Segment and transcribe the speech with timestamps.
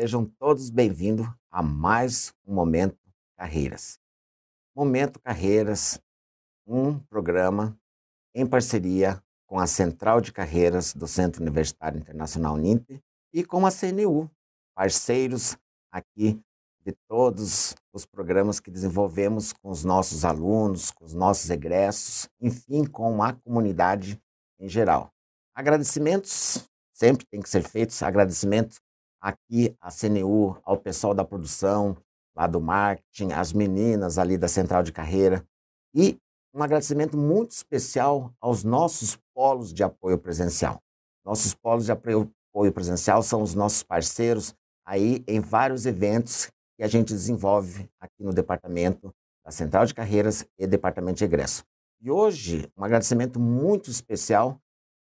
[0.00, 2.96] Sejam todos bem-vindos a mais um Momento
[3.36, 4.00] Carreiras.
[4.74, 6.00] Momento Carreiras,
[6.66, 7.78] um programa
[8.34, 12.98] em parceria com a Central de Carreiras do Centro Universitário Internacional NINTE
[13.30, 14.30] e com a CNU,
[14.74, 15.58] parceiros
[15.92, 16.40] aqui
[16.82, 22.86] de todos os programas que desenvolvemos com os nossos alunos, com os nossos egressos, enfim,
[22.86, 24.18] com a comunidade
[24.58, 25.12] em geral.
[25.54, 28.80] Agradecimentos sempre tem que ser feitos, agradecimentos
[29.20, 31.96] aqui à CNU, ao pessoal da produção,
[32.34, 35.44] lá do marketing, às meninas ali da Central de Carreira
[35.94, 36.18] e
[36.54, 40.80] um agradecimento muito especial aos nossos polos de apoio presencial.
[41.24, 42.32] Nossos polos de apoio
[42.72, 48.32] presencial são os nossos parceiros aí em vários eventos que a gente desenvolve aqui no
[48.32, 49.14] departamento
[49.44, 51.64] da Central de Carreiras e Departamento de Egresso.
[52.00, 54.58] E hoje, um agradecimento muito especial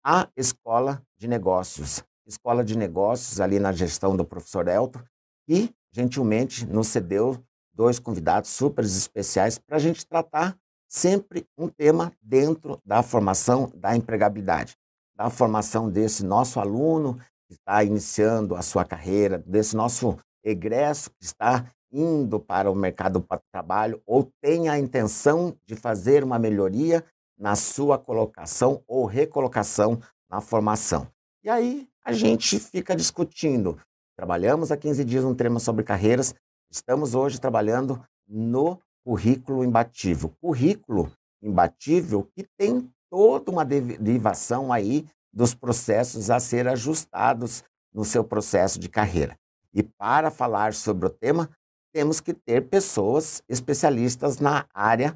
[0.03, 2.03] à Escola de Negócios.
[2.25, 5.01] Escola de Negócios, ali na gestão do professor Elton,
[5.47, 12.11] que gentilmente nos cedeu dois convidados super especiais para a gente tratar sempre um tema
[12.21, 14.75] dentro da formação da empregabilidade,
[15.15, 21.23] da formação desse nosso aluno que está iniciando a sua carreira, desse nosso egresso que
[21.23, 27.03] está indo para o mercado de trabalho ou tem a intenção de fazer uma melhoria
[27.37, 29.99] na sua colocação ou recolocação
[30.29, 31.07] na formação.
[31.43, 33.77] E aí a gente fica discutindo.
[34.15, 36.33] Trabalhamos há 15 dias um tema sobre carreiras,
[36.71, 40.31] estamos hoje trabalhando no currículo imbatível.
[40.41, 48.23] Currículo imbatível que tem toda uma derivação aí dos processos a ser ajustados no seu
[48.23, 49.35] processo de carreira.
[49.73, 51.49] E para falar sobre o tema,
[51.93, 55.15] temos que ter pessoas especialistas na área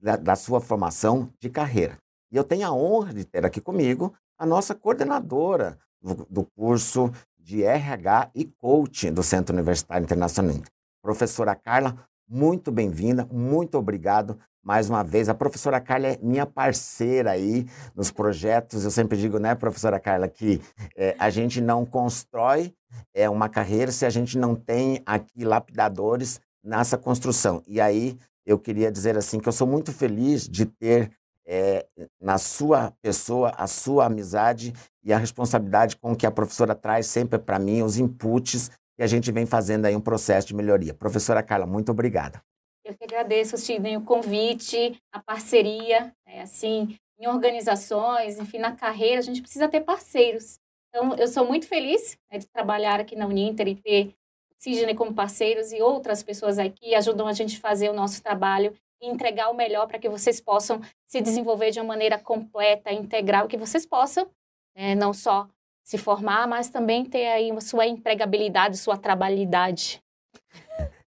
[0.00, 1.96] da, da sua formação de carreira.
[2.30, 5.78] E eu tenho a honra de ter aqui comigo a nossa coordenadora
[6.14, 10.56] do, curso de RH e Coaching do Centro Universitário Internacional.
[11.02, 11.96] Professora Carla,
[12.28, 15.28] muito bem-vinda, muito obrigado mais uma vez.
[15.28, 18.84] A professora Carla é minha parceira aí nos projetos.
[18.84, 20.60] Eu sempre digo, né, professora Carla, que
[20.96, 22.74] é, a gente não constrói
[23.14, 27.62] é, uma carreira se a gente não tem aqui lapidadores nessa construção.
[27.66, 31.12] E aí eu queria dizer assim que eu sou muito feliz de ter
[31.46, 31.86] é,
[32.20, 34.72] na sua pessoa a sua amizade
[35.04, 39.06] e a responsabilidade com que a professora traz sempre para mim, os inputs que a
[39.06, 40.92] gente vem fazendo aí um processo de melhoria.
[40.92, 42.42] Professora Carla, muito obrigada.
[42.84, 49.18] Eu que agradeço, Sidney, o convite, a parceria, é, assim, em organizações, enfim, na carreira,
[49.18, 50.58] a gente precisa ter parceiros.
[50.88, 54.14] Então, eu sou muito feliz né, de trabalhar aqui na Uninter e ter
[54.58, 58.72] Sidney como parceiros e outras pessoas aqui ajudam a gente a fazer o nosso trabalho
[59.00, 63.48] e entregar o melhor para que vocês possam se desenvolver de uma maneira completa, integral,
[63.48, 64.28] que vocês possam
[64.76, 65.48] né, não só
[65.84, 70.02] se formar, mas também ter aí sua empregabilidade, sua trabalhidade.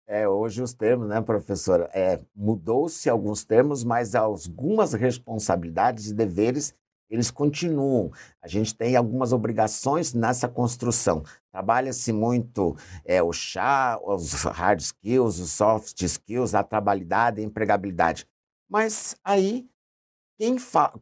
[0.07, 1.89] É, hoje os termos, né, professora?
[1.93, 6.73] É, Mudou-se alguns termos, mas algumas responsabilidades e deveres
[7.09, 8.11] eles continuam.
[8.41, 11.23] A gente tem algumas obrigações nessa construção.
[11.51, 18.27] Trabalha-se muito é, o chá, os hard skills, os soft skills, a trabalhidade, a empregabilidade.
[18.69, 19.67] Mas aí,
[20.37, 20.57] quem,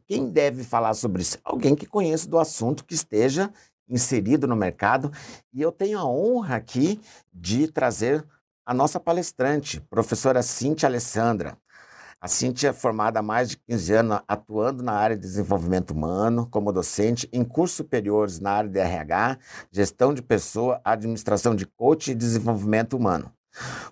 [0.06, 1.38] quem deve falar sobre isso?
[1.44, 3.52] Alguém que conheça do assunto, que esteja
[3.88, 5.12] inserido no mercado.
[5.52, 7.00] E eu tenho a honra aqui
[7.32, 8.24] de trazer
[8.64, 11.56] a nossa palestrante, professora Cíntia Alessandra.
[12.20, 16.48] A Cintia é formada há mais de 15 anos atuando na área de desenvolvimento humano,
[16.50, 19.38] como docente, em cursos superiores na área de RH,
[19.70, 23.32] gestão de pessoa, administração de coach e desenvolvimento humano.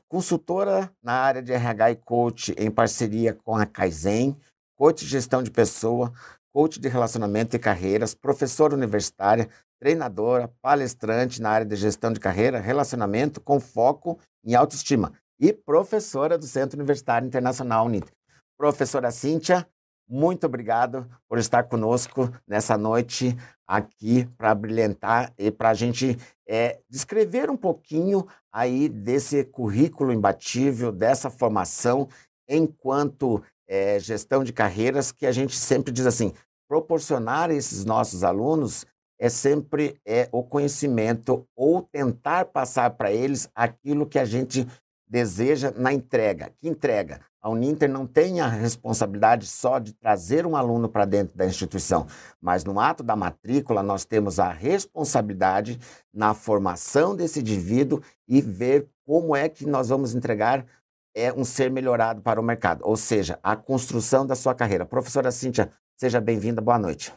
[0.08, 4.36] Consultora na área de RH e coach em parceria com a Kaizen,
[4.76, 6.12] coach de gestão de pessoa,
[6.52, 9.48] coach de relacionamento e carreiras, professora universitária,
[9.78, 16.36] treinadora, palestrante na área de gestão de carreira, relacionamento com foco em autoestima e professora
[16.36, 18.15] do Centro Universitário Internacional UNIT.
[18.58, 19.68] Professora Cíntia,
[20.08, 23.36] muito obrigado por estar conosco nessa noite
[23.66, 26.16] aqui para brilhantar e para a gente
[26.48, 32.08] é, descrever um pouquinho aí desse currículo imbatível, dessa formação
[32.48, 36.32] enquanto é, gestão de carreiras, que a gente sempre diz assim,
[36.68, 38.86] proporcionar a esses nossos alunos
[39.18, 44.66] é sempre é, o conhecimento ou tentar passar para eles aquilo que a gente
[45.08, 46.52] deseja na entrega.
[46.60, 47.20] Que entrega?
[47.40, 52.06] A Uninter não tem a responsabilidade só de trazer um aluno para dentro da instituição,
[52.40, 55.78] mas no ato da matrícula nós temos a responsabilidade
[56.12, 60.66] na formação desse indivíduo e ver como é que nós vamos entregar
[61.14, 64.84] é, um ser melhorado para o mercado, ou seja, a construção da sua carreira.
[64.84, 67.12] Professora Cíntia, seja bem-vinda, boa noite.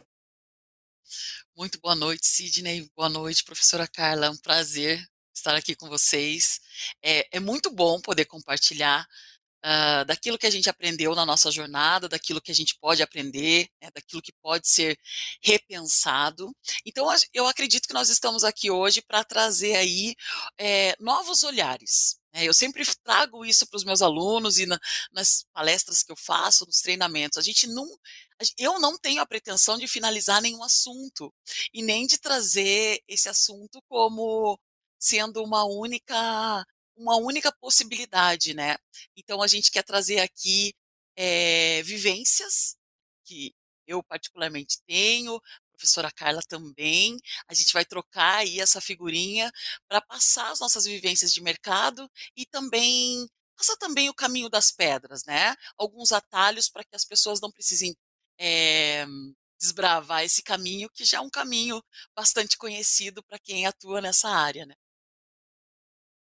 [1.56, 2.88] Muito boa noite, Sidney.
[2.96, 4.26] Boa noite, professora Carla.
[4.26, 5.04] É um prazer
[5.34, 6.60] estar aqui com vocês.
[7.02, 9.06] É, é muito bom poder compartilhar
[9.64, 13.68] uh, daquilo que a gente aprendeu na nossa jornada, daquilo que a gente pode aprender,
[13.82, 14.98] né, daquilo que pode ser
[15.42, 16.50] repensado.
[16.84, 20.14] Então, eu acredito que nós estamos aqui hoje para trazer aí
[20.58, 22.18] é, novos olhares.
[22.32, 22.44] Né.
[22.44, 24.78] Eu sempre trago isso para os meus alunos e na,
[25.12, 27.38] nas palestras que eu faço, nos treinamentos.
[27.38, 27.86] A gente não,
[28.58, 31.32] eu não tenho a pretensão de finalizar nenhum assunto
[31.72, 34.58] e nem de trazer esse assunto como
[35.00, 36.64] sendo uma única
[36.96, 38.76] uma única possibilidade, né?
[39.16, 40.74] Então a gente quer trazer aqui
[41.16, 42.76] é, vivências
[43.24, 43.54] que
[43.86, 47.16] eu particularmente tenho, a professora Carla também.
[47.48, 49.50] A gente vai trocar aí essa figurinha
[49.88, 53.26] para passar as nossas vivências de mercado e também
[53.56, 55.54] passar também o caminho das pedras, né?
[55.76, 57.94] Alguns atalhos para que as pessoas não precisem
[58.38, 59.06] é,
[59.60, 61.82] desbravar esse caminho, que já é um caminho
[62.16, 64.74] bastante conhecido para quem atua nessa área, né?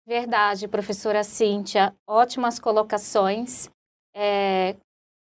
[0.09, 1.95] Verdade, professora Cíntia.
[2.07, 3.69] Ótimas colocações.
[4.17, 4.75] É,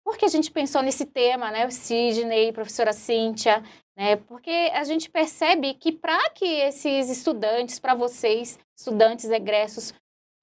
[0.04, 1.66] por que a gente pensou nesse tema, né?
[1.66, 3.64] O Sidney, professora Cíntia,
[3.98, 4.18] né?
[4.18, 9.92] Porque a gente percebe que para que esses estudantes, para vocês, estudantes egressos,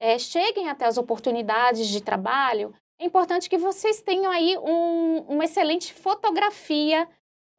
[0.01, 5.45] é, cheguem até as oportunidades de trabalho, é importante que vocês tenham aí um, uma
[5.45, 7.09] excelente fotografia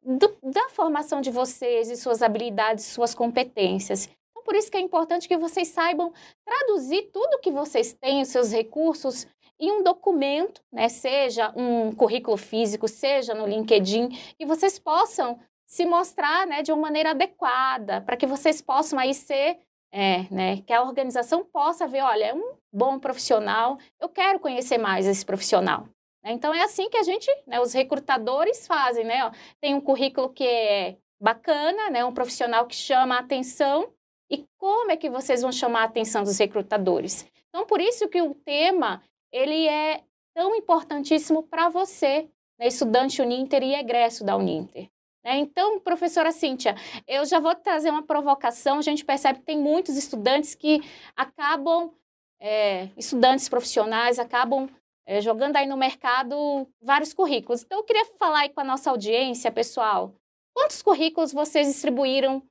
[0.02, 4.06] do, da formação de vocês e suas habilidades, suas competências
[4.44, 6.12] por isso que é importante que vocês saibam
[6.44, 9.26] traduzir tudo que vocês têm, os seus recursos,
[9.58, 10.88] em um documento, né?
[10.88, 14.08] seja um currículo físico, seja no LinkedIn,
[14.38, 19.14] e vocês possam se mostrar né, de uma maneira adequada, para que vocês possam aí
[19.14, 19.58] ser,
[19.92, 24.78] é, né, que a organização possa ver, olha, é um bom profissional, eu quero conhecer
[24.78, 25.88] mais esse profissional.
[26.22, 26.32] Né?
[26.32, 29.30] Então é assim que a gente, né, os recrutadores fazem, né?
[29.60, 33.92] Tem um currículo que é bacana, né, um profissional que chama a atenção,
[34.30, 37.26] e como é que vocês vão chamar a atenção dos recrutadores?
[37.48, 40.02] Então, por isso que o tema ele é
[40.34, 42.28] tão importantíssimo para você,
[42.58, 44.88] né, estudante Uninter e egresso da Uninter.
[45.24, 45.38] Né?
[45.38, 46.76] Então, professora Cíntia,
[47.06, 48.78] eu já vou trazer uma provocação.
[48.78, 50.80] A gente percebe que tem muitos estudantes que
[51.16, 51.92] acabam,
[52.40, 54.68] é, estudantes profissionais, acabam
[55.06, 57.62] é, jogando aí no mercado vários currículos.
[57.62, 60.14] Então, eu queria falar aí com a nossa audiência, pessoal.
[60.54, 62.42] Quantos currículos vocês distribuíram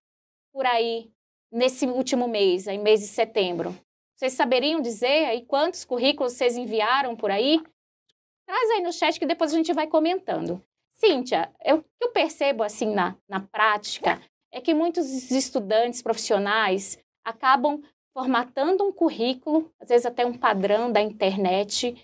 [0.51, 1.12] por aí
[1.53, 3.77] nesse último mês, em mês de setembro?
[4.17, 7.61] Vocês saberiam dizer aí quantos currículos vocês enviaram por aí?
[8.45, 10.61] Traz aí no chat que depois a gente vai comentando.
[10.95, 14.21] Cíntia, o que eu percebo assim na, na prática
[14.51, 17.81] é que muitos estudantes profissionais acabam
[18.13, 21.95] formatando um currículo, às vezes até um padrão da internet,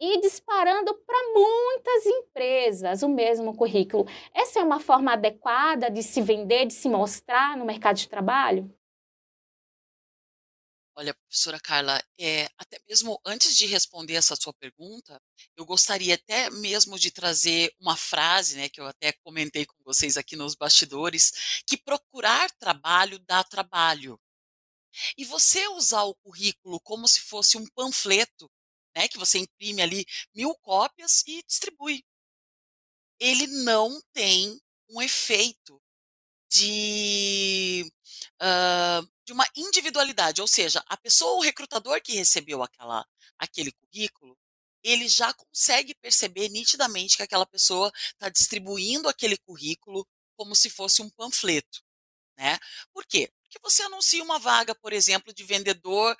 [0.00, 4.06] e disparando para muitas empresas o mesmo currículo.
[4.32, 8.72] Essa é uma forma adequada de se vender, de se mostrar no mercado de trabalho?
[10.98, 15.22] Olha, professora Carla, é, até mesmo antes de responder essa sua pergunta,
[15.56, 20.16] eu gostaria até mesmo de trazer uma frase, né, que eu até comentei com vocês
[20.16, 24.20] aqui nos bastidores, que procurar trabalho dá trabalho.
[25.16, 28.50] E você usar o currículo como se fosse um panfleto,
[28.96, 32.04] né, que você imprime ali mil cópias e distribui.
[33.20, 35.80] Ele não tem um efeito
[36.50, 37.84] de,
[38.42, 43.06] uh, de uma individualidade, ou seja, a pessoa, o recrutador que recebeu aquela,
[43.38, 44.34] aquele currículo,
[44.82, 51.02] ele já consegue perceber nitidamente que aquela pessoa está distribuindo aquele currículo como se fosse
[51.02, 51.84] um panfleto.
[52.38, 52.58] Né?
[52.90, 53.30] Por quê?
[53.42, 56.16] Porque você anuncia uma vaga, por exemplo, de vendedor,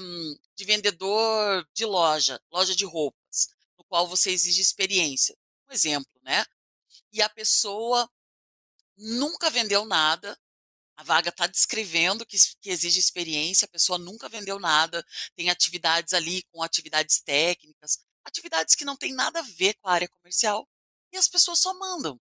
[0.00, 5.36] um, de vendedor de loja, loja de roupas, no qual você exige experiência.
[5.68, 6.44] Um exemplo, né?
[7.12, 8.08] E a pessoa
[8.96, 10.38] nunca vendeu nada.
[11.00, 15.02] A vaga está descrevendo que, que, exige experiência, a pessoa nunca vendeu nada,
[15.34, 19.94] tem atividades ali com atividades técnicas, atividades que não tem nada a ver com a
[19.94, 20.68] área comercial,
[21.10, 22.20] e as pessoas só mandam.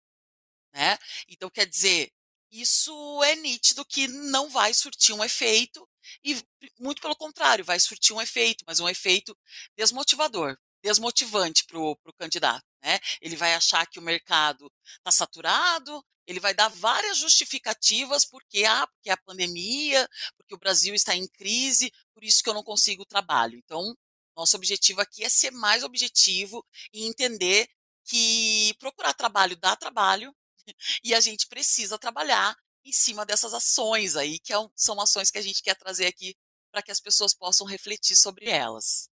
[0.74, 0.98] Né?
[1.30, 2.12] Então, quer dizer,
[2.52, 5.88] isso é nítido que não vai surtir um efeito,
[6.22, 6.38] e
[6.78, 9.38] muito pelo contrário, vai surtir um efeito, mas um efeito
[9.78, 12.64] desmotivador, desmotivante para o candidato.
[12.84, 13.00] Né?
[13.20, 18.86] Ele vai achar que o mercado está saturado, ele vai dar várias justificativas porque, ah,
[18.86, 23.04] porque a pandemia, porque o Brasil está em crise, por isso que eu não consigo
[23.04, 23.58] trabalho.
[23.58, 23.96] Então,
[24.38, 26.64] nosso objetivo aqui é ser mais objetivo
[26.94, 27.68] e entender
[28.04, 30.36] que procurar trabalho dá trabalho
[31.04, 35.40] e a gente precisa trabalhar em cima dessas ações aí, que é são ações que
[35.40, 36.36] a gente quer trazer aqui
[36.72, 39.10] para que as pessoas possam refletir sobre elas.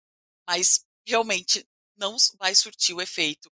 [0.47, 1.67] Mas realmente
[1.97, 3.51] não vai surtir o efeito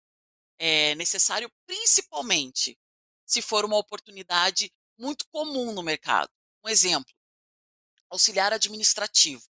[0.58, 2.78] é, necessário, principalmente
[3.26, 6.30] se for uma oportunidade muito comum no mercado.
[6.64, 7.14] Um exemplo:
[8.10, 9.44] auxiliar administrativo.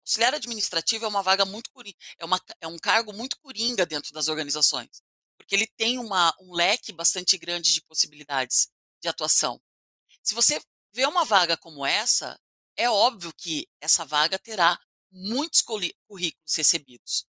[0.00, 1.70] Auxiliar administrativo é uma vaga muito
[2.18, 5.02] é, uma, é um cargo muito coringa dentro das organizações,
[5.36, 8.68] porque ele tem uma, um leque bastante grande de possibilidades
[9.02, 9.60] de atuação.
[10.22, 10.60] Se você
[10.92, 12.40] vê uma vaga como essa,
[12.76, 14.78] é óbvio que essa vaga terá
[15.10, 17.26] muitos currículos recebidos,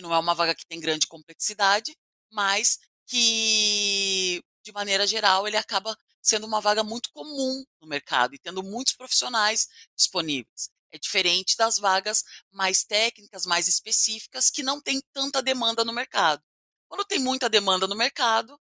[0.00, 1.94] que não é uma vaga que tem grande complexidade,
[2.32, 8.38] mas que, de maneira geral, ele acaba sendo uma vaga muito comum no mercado e
[8.38, 10.70] tendo muitos profissionais disponíveis.
[10.90, 16.42] É diferente das vagas mais técnicas, mais específicas, que não tem tanta demanda no mercado.
[16.88, 18.58] Quando tem muita demanda no mercado,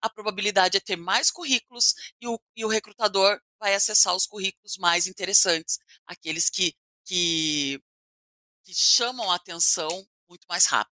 [0.00, 4.76] a probabilidade é ter mais currículos e o, e o recrutador vai acessar os currículos
[4.76, 7.80] mais interessantes, aqueles que, que,
[8.62, 10.96] que chamam a atenção muito mais rápido.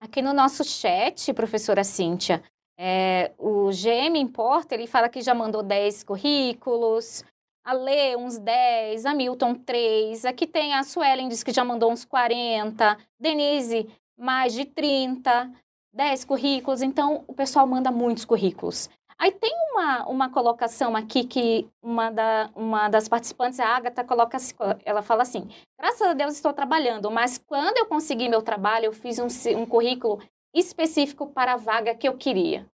[0.00, 2.42] Aqui no nosso chat, professora Cíntia,
[2.78, 7.24] é, o GM Importa, ele fala que já mandou 10 currículos,
[7.64, 11.90] a Lê uns 10, a Milton 3, aqui tem a Suelen, diz que já mandou
[11.90, 15.50] uns 40, Denise mais de 30,
[15.92, 18.88] 10 currículos, então o pessoal manda muitos currículos.
[19.18, 24.36] Aí tem uma, uma colocação aqui que uma, da, uma das participantes, a Agatha, coloca,
[24.84, 28.92] ela fala assim, graças a Deus estou trabalhando, mas quando eu consegui meu trabalho, eu
[28.92, 30.20] fiz um, um currículo
[30.54, 32.66] específico para a vaga que eu queria.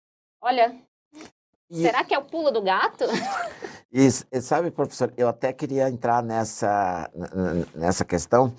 [0.42, 0.76] Olha,
[1.70, 1.82] e...
[1.82, 3.06] será que é o pulo do gato?
[3.94, 7.12] E, sabe, professor, eu até queria entrar nessa,
[7.76, 8.56] nessa questão,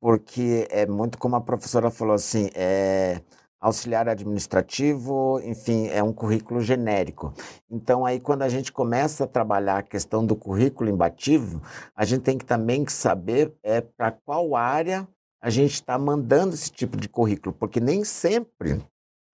[0.00, 3.20] porque é muito como a professora falou assim, é,
[3.60, 7.32] auxiliar administrativo, enfim, é um currículo genérico.
[7.70, 11.60] Então, aí, quando a gente começa a trabalhar a questão do currículo imbatível,
[11.94, 15.08] a gente tem que também saber é, para qual área
[15.40, 18.82] a gente está mandando esse tipo de currículo, porque nem sempre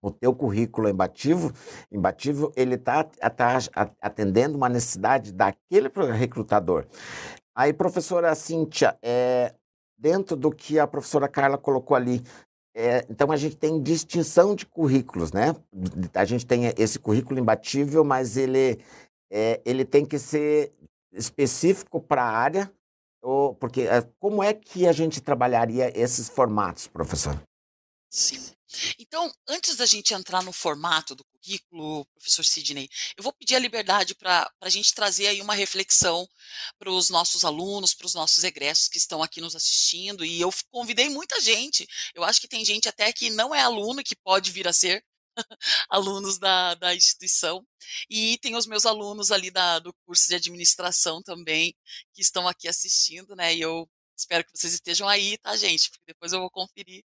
[0.03, 1.51] o teu currículo imbatível,
[1.91, 3.59] imbatível ele está tá
[4.03, 6.87] atendendo uma necessidade daquele recrutador.
[7.57, 9.55] Aí, professora Cíntia, é,
[9.97, 12.23] dentro do que a professora Carla colocou ali,
[12.75, 15.55] é, então a gente tem distinção de currículos, né?
[16.13, 18.81] A gente tem esse currículo imbatível, mas ele,
[19.31, 20.73] é, ele tem que ser
[21.13, 22.73] específico para a área,
[23.23, 27.41] ou, porque é, como é que a gente trabalharia esses formatos, professor?
[28.15, 28.41] Sim.
[28.97, 33.59] Então, antes da gente entrar no formato do currículo, professor Sidney, eu vou pedir a
[33.59, 36.29] liberdade para a gente trazer aí uma reflexão
[36.79, 40.25] para os nossos alunos, para os nossos egressos que estão aqui nos assistindo.
[40.25, 41.89] E eu convidei muita gente.
[42.15, 45.05] Eu acho que tem gente até que não é aluno que pode vir a ser
[45.91, 47.67] alunos da, da instituição.
[48.09, 51.75] E tem os meus alunos ali da, do curso de administração também,
[52.13, 53.53] que estão aqui assistindo, né?
[53.57, 55.91] E eu espero que vocês estejam aí, tá, gente?
[55.91, 57.05] Porque depois eu vou conferir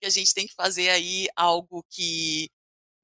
[0.00, 2.50] porque a gente tem que fazer aí algo que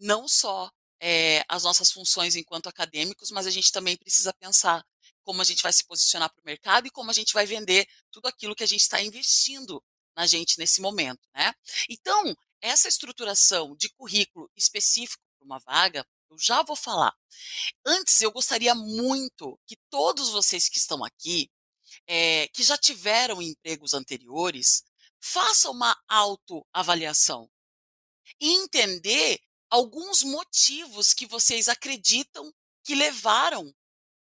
[0.00, 4.82] não só é, as nossas funções enquanto acadêmicos, mas a gente também precisa pensar
[5.22, 7.86] como a gente vai se posicionar para o mercado e como a gente vai vender
[8.10, 9.82] tudo aquilo que a gente está investindo
[10.16, 11.52] na gente nesse momento, né?
[11.90, 17.12] Então, essa estruturação de currículo específico para uma vaga, eu já vou falar.
[17.84, 21.50] Antes, eu gostaria muito que todos vocês que estão aqui,
[22.06, 24.82] é, que já tiveram empregos anteriores,
[25.26, 27.50] faça uma autoavaliação
[28.40, 32.54] e entender alguns motivos que vocês acreditam
[32.84, 33.74] que levaram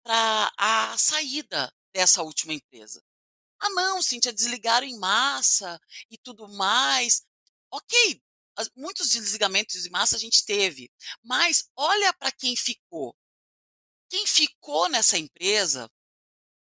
[0.02, 3.00] para a saída dessa última empresa.
[3.60, 7.24] Ah, não, Cíntia, desligaram em massa e tudo mais.
[7.70, 8.20] Ok,
[8.74, 10.90] muitos desligamentos em massa a gente teve,
[11.22, 13.16] mas olha para quem ficou.
[14.10, 15.88] Quem ficou nessa empresa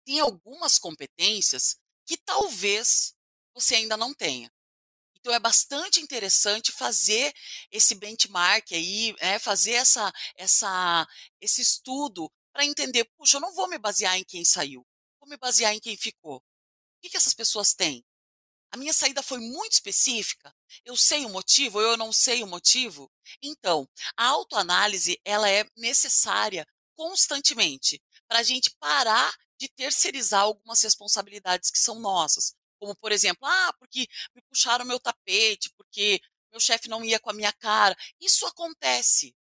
[0.06, 3.14] tem algumas competências que talvez
[3.54, 4.50] você ainda não tenha.
[5.22, 7.32] Então é bastante interessante fazer
[7.70, 11.06] esse benchmark aí, é, fazer essa, essa,
[11.40, 14.84] esse estudo para entender, puxa, eu não vou me basear em quem saiu,
[15.20, 16.36] vou me basear em quem ficou.
[16.38, 16.42] O
[17.00, 18.04] que, que essas pessoas têm?
[18.72, 20.52] A minha saída foi muito específica.
[20.84, 23.10] Eu sei o motivo, eu não sei o motivo.
[23.42, 26.66] Então, a autoanálise ela é necessária
[26.96, 32.54] constantemente para a gente parar de terceirizar algumas responsabilidades que são nossas.
[32.82, 36.20] Como, por exemplo, ah, porque me puxaram meu tapete, porque
[36.50, 37.96] meu chefe não ia com a minha cara.
[38.20, 39.36] Isso acontece.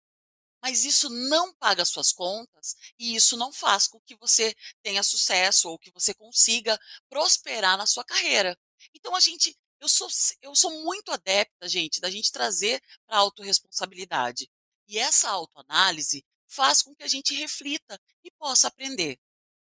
[0.62, 5.68] Mas isso não paga suas contas e isso não faz com que você tenha sucesso
[5.68, 8.58] ou que você consiga prosperar na sua carreira.
[8.94, 10.08] Então a gente, eu sou,
[10.40, 14.50] eu sou muito adepta, gente, da gente trazer para a autorresponsabilidade.
[14.88, 19.20] E essa autoanálise faz com que a gente reflita e possa aprender.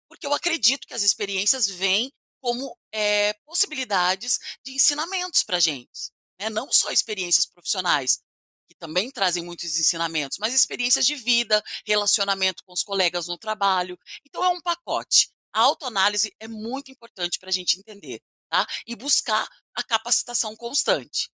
[0.09, 2.13] Porque eu acredito que as experiências vêm
[2.43, 6.11] como é, possibilidades de ensinamentos para a gente.
[6.41, 6.51] Né?
[6.51, 8.21] Não só experiências profissionais,
[8.69, 13.97] que também trazem muitos ensinamentos, mas experiências de vida, relacionamento com os colegas no trabalho.
[14.27, 15.31] Então, é um pacote.
[15.53, 18.21] a autoanálise é muito importante para a gente entender,
[18.51, 18.67] tá?
[18.87, 21.31] E buscar a capacitação constante.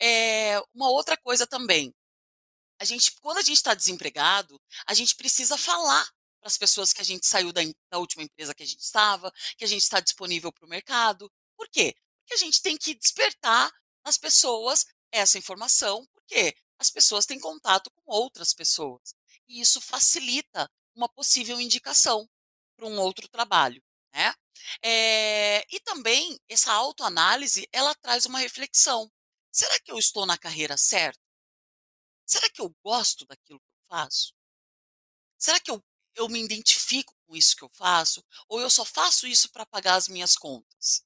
[0.00, 1.94] É, uma outra coisa também,
[2.80, 6.08] a gente, quando a gente está desempregado, a gente precisa falar
[6.40, 9.32] para as pessoas que a gente saiu da, da, última empresa que a gente estava,
[9.56, 11.30] que a gente está disponível para o mercado.
[11.56, 11.94] Por quê?
[12.20, 13.70] Porque a gente tem que despertar
[14.04, 19.14] nas pessoas essa informação, porque as pessoas têm contato com outras pessoas.
[19.48, 22.28] E isso facilita uma possível indicação
[22.76, 23.82] para um outro trabalho.
[24.12, 24.34] Né?
[24.82, 29.10] É, e também essa autoanálise ela traz uma reflexão.
[29.50, 31.20] Será que eu estou na carreira certa?
[32.26, 34.34] Será que eu gosto daquilo que eu faço?
[35.38, 35.82] Será que eu,
[36.18, 38.24] eu me identifico com isso que eu faço?
[38.48, 41.04] Ou eu só faço isso para pagar as minhas contas?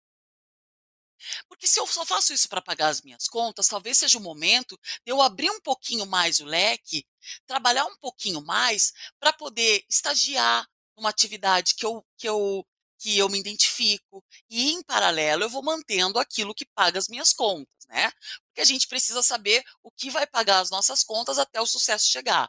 [1.49, 4.79] Porque se eu só faço isso para pagar as minhas contas, talvez seja o momento
[5.05, 7.07] de eu abrir um pouquinho mais o leque,
[7.47, 10.67] trabalhar um pouquinho mais para poder estagiar
[10.97, 12.67] numa atividade que eu, que eu
[12.99, 17.33] que eu me identifico e em paralelo eu vou mantendo aquilo que paga as minhas
[17.33, 18.13] contas, né?
[18.47, 22.09] Porque a gente precisa saber o que vai pagar as nossas contas até o sucesso
[22.09, 22.49] chegar.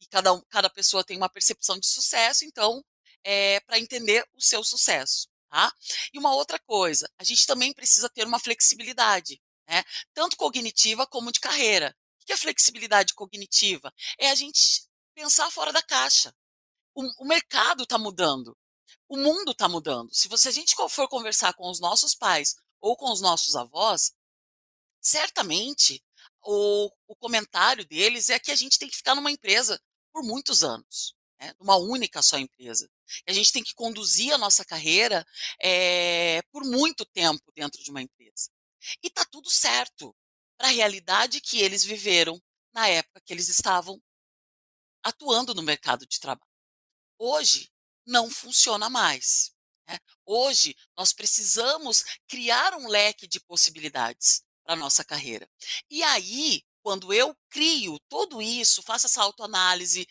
[0.00, 2.84] E cada, cada pessoa tem uma percepção de sucesso, então
[3.22, 5.28] é para entender o seu sucesso.
[5.48, 5.72] Tá?
[6.12, 9.84] E uma outra coisa, a gente também precisa ter uma flexibilidade, né?
[10.12, 11.96] tanto cognitiva como de carreira.
[12.20, 13.92] O que é flexibilidade cognitiva?
[14.18, 14.82] É a gente
[15.14, 16.34] pensar fora da caixa.
[16.94, 18.56] O, o mercado está mudando,
[19.08, 20.12] o mundo está mudando.
[20.12, 24.12] Se você, a gente for conversar com os nossos pais ou com os nossos avós,
[25.00, 26.02] certamente
[26.44, 29.80] o, o comentário deles é que a gente tem que ficar numa empresa
[30.12, 31.52] por muitos anos, né?
[31.58, 32.88] numa única só empresa.
[33.26, 35.26] A gente tem que conduzir a nossa carreira
[35.60, 38.50] é, por muito tempo dentro de uma empresa.
[39.02, 40.14] E está tudo certo
[40.56, 42.40] para a realidade que eles viveram
[42.72, 44.00] na época que eles estavam
[45.02, 46.50] atuando no mercado de trabalho.
[47.18, 47.70] Hoje
[48.06, 49.54] não funciona mais.
[49.88, 49.98] Né?
[50.24, 55.48] Hoje nós precisamos criar um leque de possibilidades para a nossa carreira.
[55.90, 60.06] E aí, quando eu crio tudo isso, faço essa autoanálise,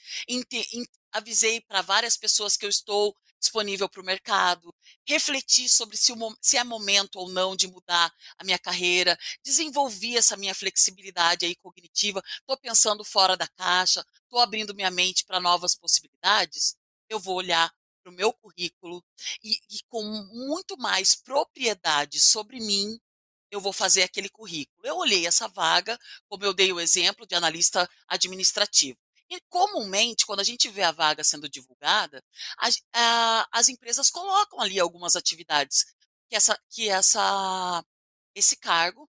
[1.11, 4.73] avisei para várias pessoas que eu estou disponível para o mercado,
[5.05, 10.17] refleti sobre se, o, se, é momento ou não de mudar a minha carreira, desenvolvi
[10.17, 15.41] essa minha flexibilidade aí cognitiva, estou pensando fora da caixa, estou abrindo minha mente para
[15.41, 16.77] novas possibilidades,
[17.09, 17.69] eu vou olhar
[18.01, 19.03] para o meu currículo
[19.43, 22.99] e, e com muito mais propriedade sobre mim,
[23.53, 24.85] eu vou fazer aquele currículo.
[24.85, 28.97] Eu olhei essa vaga, como eu dei o exemplo de analista administrativo.
[29.29, 32.23] E comumente, quando a gente vê a vaga sendo divulgada,
[32.57, 35.85] a, a, as empresas colocam ali algumas atividades
[36.27, 37.85] que, essa, que essa,
[38.33, 39.07] esse cargo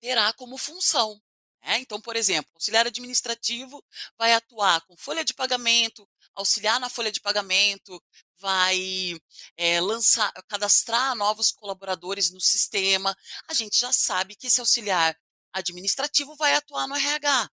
[0.00, 1.20] terá como função.
[1.62, 1.78] Né?
[1.78, 3.84] Então, por exemplo, auxiliar administrativo
[4.18, 8.02] vai atuar com folha de pagamento, auxiliar na folha de pagamento,
[8.42, 9.16] vai
[9.56, 13.16] é, lançar, cadastrar novos colaboradores no sistema.
[13.48, 15.16] A gente já sabe que esse auxiliar
[15.52, 17.50] administrativo vai atuar no RH,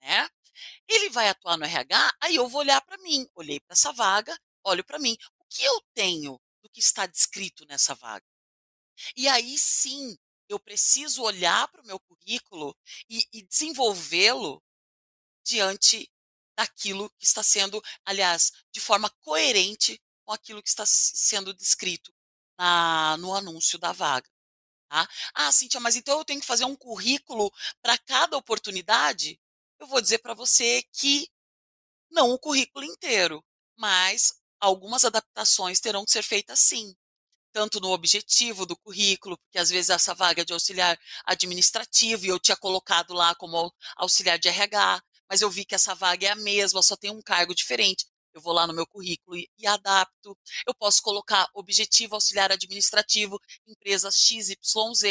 [0.00, 0.28] né?
[0.88, 4.36] Ele vai atuar no RH, aí eu vou olhar para mim, olhei para essa vaga,
[4.64, 8.24] olho para mim, o que eu tenho do que está descrito nessa vaga?
[9.16, 10.16] E aí sim,
[10.48, 12.76] eu preciso olhar para o meu currículo
[13.08, 14.62] e, e desenvolvê-lo
[15.44, 16.10] diante
[16.56, 22.14] daquilo que está sendo, aliás, de forma coerente com aquilo que está sendo descrito
[22.56, 24.28] na, no anúncio da vaga.
[24.88, 25.08] Tá?
[25.34, 29.40] Ah, Cintia, mas então eu tenho que fazer um currículo para cada oportunidade?
[29.80, 31.26] eu vou dizer para você que
[32.10, 33.42] não o currículo inteiro,
[33.76, 36.94] mas algumas adaptações terão que ser feitas sim,
[37.50, 42.28] tanto no objetivo do currículo, porque às vezes essa vaga é de auxiliar administrativo e
[42.28, 46.30] eu tinha colocado lá como auxiliar de RH, mas eu vi que essa vaga é
[46.30, 48.06] a mesma, só tem um cargo diferente.
[48.34, 50.36] Eu vou lá no meu currículo e, e adapto.
[50.66, 55.02] Eu posso colocar objetivo auxiliar administrativo, empresa XYZ.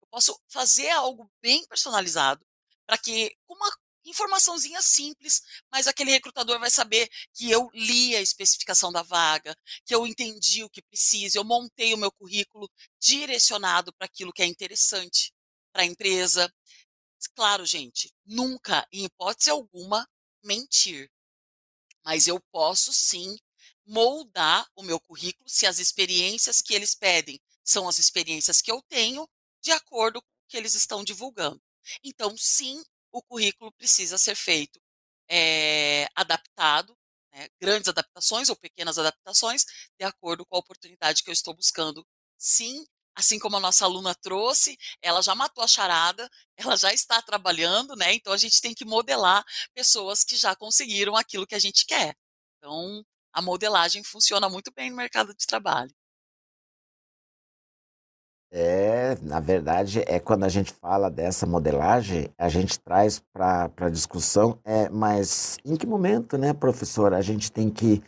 [0.00, 2.44] Eu posso fazer algo bem personalizado
[2.86, 3.70] para que, com uma
[4.04, 9.54] informaçãozinha simples, mas aquele recrutador vai saber que eu li a especificação da vaga,
[9.84, 12.68] que eu entendi o que precisa, eu montei o meu currículo
[13.00, 15.32] direcionado para aquilo que é interessante
[15.72, 16.52] para a empresa.
[17.34, 20.08] Claro, gente, nunca, em hipótese alguma,
[20.42, 21.10] mentir.
[22.08, 23.36] Mas eu posso sim
[23.86, 28.80] moldar o meu currículo se as experiências que eles pedem são as experiências que eu
[28.88, 29.28] tenho,
[29.62, 31.60] de acordo com o que eles estão divulgando.
[32.02, 34.80] Então, sim, o currículo precisa ser feito
[35.28, 36.96] é, adaptado,
[37.30, 39.66] né, grandes adaptações ou pequenas adaptações,
[40.00, 42.06] de acordo com a oportunidade que eu estou buscando.
[42.38, 42.86] Sim,
[43.18, 47.96] assim como a nossa aluna trouxe, ela já matou a charada, ela já está trabalhando,
[47.96, 48.14] né?
[48.14, 52.14] Então a gente tem que modelar pessoas que já conseguiram aquilo que a gente quer.
[52.56, 55.92] Então, a modelagem funciona muito bem no mercado de trabalho.
[58.50, 63.90] É, na verdade, é quando a gente fala dessa modelagem, a gente traz para a
[63.90, 68.02] discussão, é, mas em que momento, né, professora, a gente tem que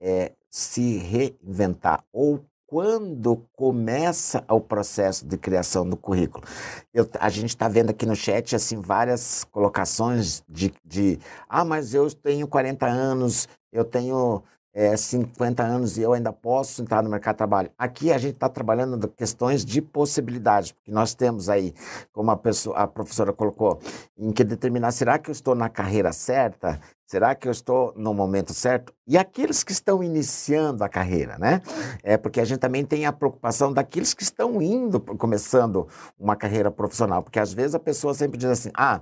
[0.00, 6.44] é, se reinventar ou quando começa o processo de criação do currículo.
[6.92, 11.94] Eu, a gente está vendo aqui no chat assim várias colocações de, de ah, mas
[11.94, 14.42] eu tenho 40 anos, eu tenho
[14.74, 17.70] é, 50 anos e eu ainda posso entrar no mercado de trabalho.
[17.78, 21.72] Aqui a gente está trabalhando questões de possibilidades, porque nós temos aí,
[22.12, 23.78] como a, pessoa, a professora colocou,
[24.18, 26.80] em que determinar, será que eu estou na carreira certa?
[27.14, 28.92] Será que eu estou no momento certo?
[29.06, 31.62] E aqueles que estão iniciando a carreira, né?
[32.02, 35.86] É porque a gente também tem a preocupação daqueles que estão indo, começando
[36.18, 39.00] uma carreira profissional, porque às vezes a pessoa sempre diz assim: "Ah,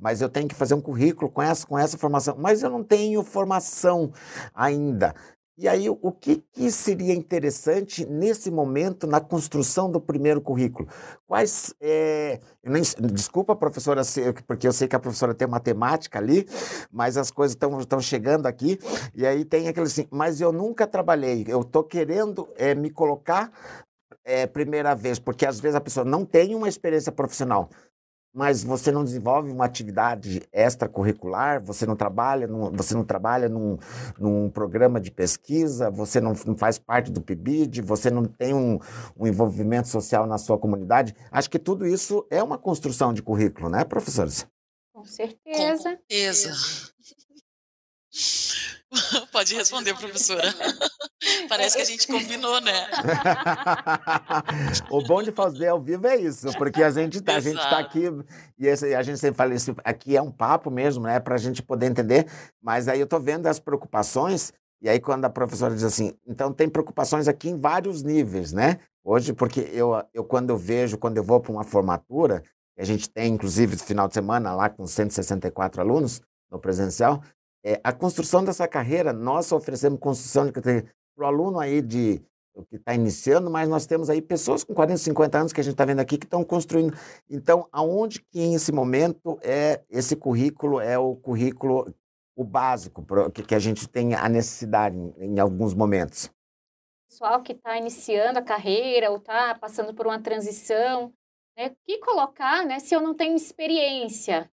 [0.00, 2.82] mas eu tenho que fazer um currículo com essa com essa formação, mas eu não
[2.82, 4.10] tenho formação
[4.52, 5.14] ainda".
[5.58, 10.88] E aí, o que, que, seria interessante nesse momento na construção do primeiro currículo?
[11.26, 11.74] Quais.
[11.78, 14.00] É, nem, desculpa, professora,
[14.46, 16.48] porque eu sei que a professora tem matemática ali,
[16.90, 18.78] mas as coisas estão chegando aqui,
[19.14, 23.52] e aí tem aquele assim, mas eu nunca trabalhei, eu estou querendo é, me colocar
[24.24, 27.68] é, primeira vez, porque às vezes a pessoa não tem uma experiência profissional
[28.32, 33.78] mas você não desenvolve uma atividade extracurricular, você não trabalha, num, você não trabalha num,
[34.18, 38.78] num programa de pesquisa, você não, não, faz parte do PIBID, você não tem um,
[39.18, 41.14] um, envolvimento social na sua comunidade.
[41.30, 44.46] Acho que tudo isso é uma construção de currículo, né, professores?
[44.94, 45.72] Com certeza.
[45.72, 46.91] Com certeza.
[49.32, 50.42] Pode responder, professora.
[51.48, 52.88] Parece que a gente combinou, né?
[54.90, 57.78] o bom de fazer ao vivo é isso, porque a gente tá, a gente tá
[57.78, 58.04] aqui
[58.58, 61.62] e a gente sempre fala isso, aqui é um papo mesmo, né, para a gente
[61.62, 62.26] poder entender.
[62.60, 66.52] Mas aí eu tô vendo as preocupações e aí quando a professora diz assim, então
[66.52, 68.78] tem preocupações aqui em vários níveis, né?
[69.04, 72.42] Hoje, porque eu, eu quando eu vejo, quando eu vou para uma formatura,
[72.76, 77.22] a gente tem inclusive final de semana lá com 164 alunos no presencial,
[77.64, 82.22] é, a construção dessa carreira, nós oferecemos construção de carreira para o aluno aí de
[82.68, 85.72] que está iniciando, mas nós temos aí pessoas com 40, 50 anos que a gente
[85.72, 86.94] está vendo aqui que estão construindo.
[87.30, 91.94] Então, aonde que nesse momento é esse currículo é o currículo
[92.34, 96.30] o básico que, que a gente tem a necessidade em, em alguns momentos?
[97.08, 101.12] Pessoal que está iniciando a carreira ou está passando por uma transição,
[101.56, 101.74] né?
[101.84, 102.78] que colocar, né?
[102.78, 104.50] Se eu não tenho experiência,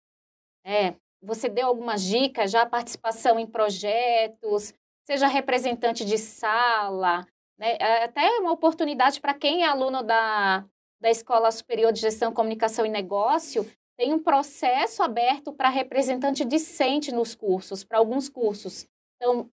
[0.64, 4.72] é, você deu algumas dicas, já participação em projetos,
[5.04, 7.26] seja representante de sala,
[7.58, 7.76] né?
[7.78, 10.64] É até uma oportunidade para quem é aluno da,
[11.00, 17.12] da Escola Superior de Gestão, Comunicação e Negócio, tem um processo aberto para representante discente
[17.12, 18.86] nos cursos, para alguns cursos.
[19.16, 19.50] Então,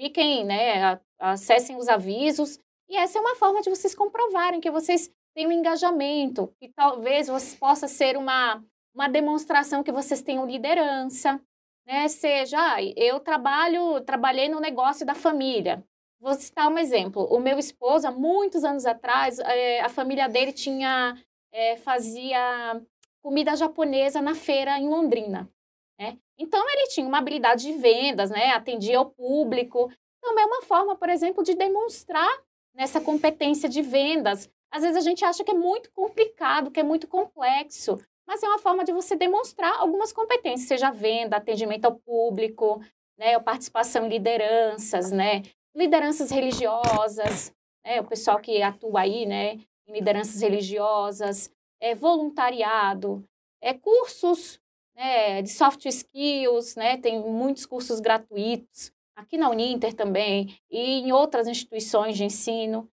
[0.00, 5.12] fiquem, né, acessem os avisos, e essa é uma forma de vocês comprovarem que vocês
[5.34, 8.62] têm um engajamento, que talvez você possa ser uma
[8.94, 11.40] uma demonstração que vocês tenham liderança,
[11.86, 12.08] né?
[12.08, 15.84] Seja, ah, eu trabalho, trabalhei no negócio da família.
[16.20, 17.24] Vou citar um exemplo.
[17.24, 21.16] O meu esposo, há muitos anos atrás, é, a família dele tinha
[21.52, 22.80] é, fazia
[23.22, 25.50] comida japonesa na feira em Londrina.
[25.98, 26.18] Né?
[26.38, 28.50] Então ele tinha uma habilidade de vendas, né?
[28.50, 29.90] Atendia ao público.
[30.22, 32.30] Também é uma forma, por exemplo, de demonstrar
[32.74, 34.48] nessa competência de vendas.
[34.70, 37.98] Às vezes a gente acha que é muito complicado, que é muito complexo
[38.30, 42.80] mas é uma forma de você demonstrar algumas competências, seja venda, atendimento ao público,
[43.18, 45.42] né, ou participação em lideranças, né,
[45.74, 47.52] lideranças religiosas,
[47.84, 53.24] né, o pessoal que atua aí, né, em lideranças religiosas, é, voluntariado,
[53.60, 54.60] é, cursos
[54.94, 61.10] né, de soft skills, né, tem muitos cursos gratuitos, aqui na Uninter também, e em
[61.10, 62.88] outras instituições de ensino,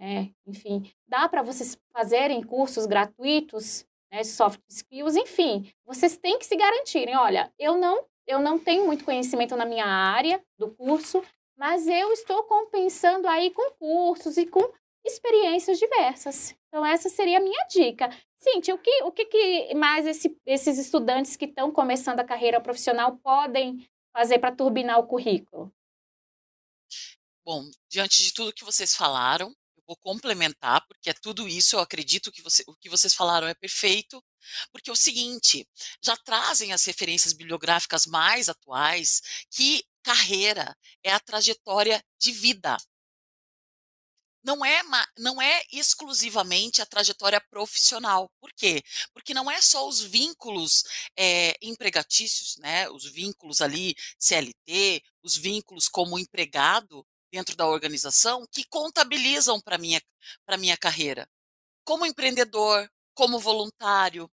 [0.00, 6.46] é, enfim, dá para vocês fazerem cursos gratuitos né, soft skills, enfim, vocês têm que
[6.46, 11.22] se garantirem, olha, eu não, eu não tenho muito conhecimento na minha área do curso,
[11.56, 14.72] mas eu estou compensando aí com cursos e com
[15.04, 16.54] experiências diversas.
[16.68, 18.10] Então, essa seria a minha dica.
[18.38, 22.60] Cintia, o que, o que, que mais esse, esses estudantes que estão começando a carreira
[22.60, 25.72] profissional podem fazer para turbinar o currículo?
[27.44, 29.54] Bom, diante de tudo que vocês falaram,
[29.88, 33.54] vou complementar, porque é tudo isso, eu acredito que você, o que vocês falaram é
[33.54, 34.22] perfeito,
[34.70, 35.66] porque é o seguinte,
[36.02, 42.76] já trazem as referências bibliográficas mais atuais que carreira é a trajetória de vida.
[44.44, 44.80] Não é,
[45.18, 48.30] não é exclusivamente a trajetória profissional.
[48.40, 48.82] Por quê?
[49.12, 50.84] Porque não é só os vínculos
[51.16, 52.88] é, empregatícios, né?
[52.88, 60.00] os vínculos ali CLT, os vínculos como empregado, dentro da organização que contabilizam para minha
[60.46, 61.28] para minha carreira,
[61.84, 64.30] como empreendedor, como voluntário,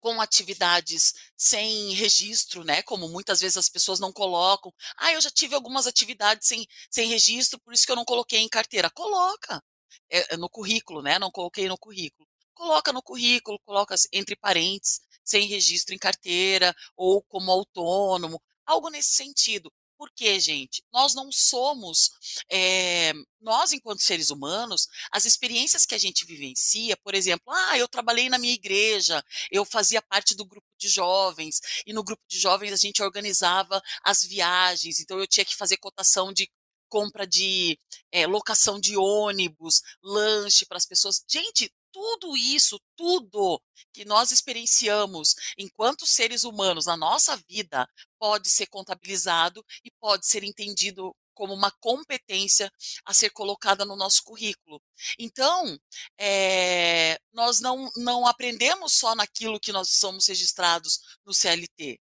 [0.00, 2.82] com atividades sem registro, né?
[2.82, 4.72] Como muitas vezes as pessoas não colocam.
[4.96, 8.40] Ah, eu já tive algumas atividades sem, sem registro, por isso que eu não coloquei
[8.40, 8.90] em carteira.
[8.90, 9.62] Coloca
[10.10, 11.18] é, no currículo, né?
[11.20, 12.28] Não coloquei no currículo.
[12.52, 19.12] Coloca no currículo, coloca entre parênteses, sem registro em carteira ou como autônomo, algo nesse
[19.12, 19.72] sentido.
[20.02, 22.10] Porque, gente, nós não somos,
[22.50, 27.86] é, nós enquanto seres humanos, as experiências que a gente vivencia, por exemplo, ah, eu
[27.86, 32.36] trabalhei na minha igreja, eu fazia parte do grupo de jovens, e no grupo de
[32.36, 36.50] jovens a gente organizava as viagens, então eu tinha que fazer cotação de
[36.88, 37.78] compra de
[38.10, 41.24] é, locação de ônibus, lanche para as pessoas.
[41.30, 48.66] Gente, tudo isso, tudo que nós experienciamos enquanto seres humanos na nossa vida pode ser
[48.66, 52.70] contabilizado e pode ser entendido como uma competência
[53.04, 54.80] a ser colocada no nosso currículo.
[55.18, 55.78] Então,
[56.18, 61.98] é, nós não, não aprendemos só naquilo que nós somos registrados no CLT.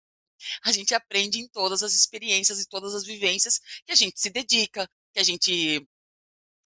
[0.64, 4.30] A gente aprende em todas as experiências e todas as vivências que a gente se
[4.30, 5.86] dedica, que a gente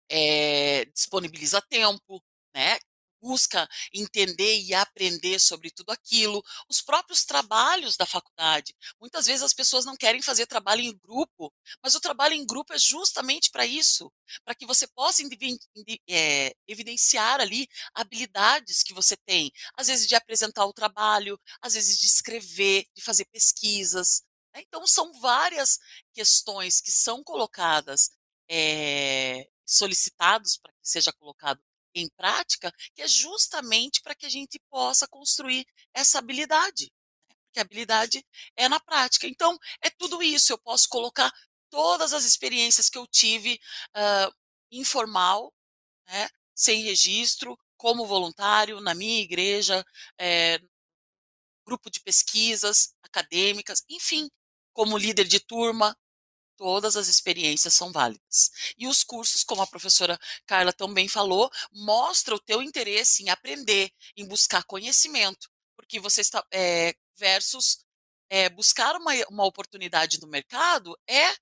[0.10, 2.22] é, disponibiliza tempo,
[2.54, 2.78] né?
[3.22, 8.76] Busca entender e aprender sobre tudo aquilo, os próprios trabalhos da faculdade.
[9.00, 11.54] Muitas vezes as pessoas não querem fazer trabalho em grupo,
[11.84, 14.12] mas o trabalho em grupo é justamente para isso,
[14.44, 15.24] para que você possa
[16.10, 22.00] é, evidenciar ali habilidades que você tem, às vezes de apresentar o trabalho, às vezes
[22.00, 24.24] de escrever, de fazer pesquisas.
[24.54, 24.62] Né.
[24.68, 25.80] Então, são várias
[26.14, 28.12] questões que são colocadas,
[28.50, 31.62] é, solicitados para que seja colocado
[32.00, 36.92] em prática, que é justamente para que a gente possa construir essa habilidade.
[37.30, 39.28] Né, porque a habilidade é na prática.
[39.28, 40.54] Então, é tudo isso.
[40.54, 41.32] Eu posso colocar
[41.70, 43.60] todas as experiências que eu tive
[43.96, 44.34] uh,
[44.72, 45.54] informal,
[46.08, 49.86] né, sem registro, como voluntário, na minha igreja,
[50.20, 50.60] é,
[51.66, 54.30] grupo de pesquisas acadêmicas, enfim,
[54.74, 55.96] como líder de turma,
[56.60, 58.52] todas as experiências são válidas.
[58.78, 63.90] E os cursos, como a professora Carla também falou, mostra o teu interesse em aprender,
[64.18, 67.80] em buscar conhecimento, porque você está é, versus
[68.30, 71.34] é, buscar uma, uma oportunidade no mercado é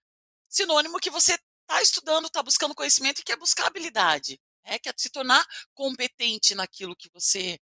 [0.47, 4.77] sinônimo que você está estudando, está buscando conhecimento e quer buscar habilidade, né?
[4.77, 7.59] quer se tornar competente naquilo que você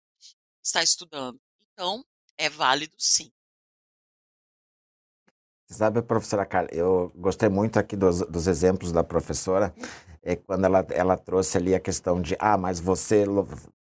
[0.64, 1.38] está estudando.
[1.74, 2.02] Então,
[2.38, 3.30] é válido sim.
[5.72, 9.74] Sabe, professora Carla, eu gostei muito aqui dos, dos exemplos da professora,
[10.22, 13.24] é, quando ela, ela trouxe ali a questão de, ah, mas você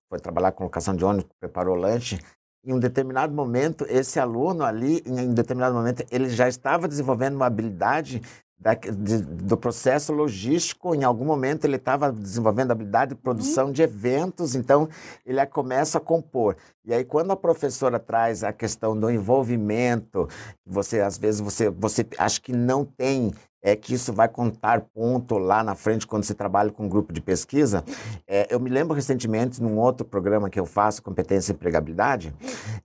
[0.07, 2.19] foi trabalhar com locação de ônibus, preparou lanche,
[2.63, 7.37] em um determinado momento, esse aluno ali, em um determinado momento, ele já estava desenvolvendo
[7.37, 8.21] uma habilidade
[8.59, 13.67] da, de, do processo logístico, em algum momento ele estava desenvolvendo a habilidade de produção
[13.67, 13.73] uhum.
[13.73, 14.89] de eventos, então
[15.25, 16.57] ele começa a compor.
[16.85, 20.29] E aí quando a professora traz a questão do envolvimento,
[20.67, 25.37] você às vezes você, você acha que não tem é que isso vai contar ponto
[25.37, 27.85] lá na frente quando você trabalha com um grupo de pesquisa.
[28.27, 32.33] É, eu me lembro recentemente num outro programa que eu faço, competência e empregabilidade,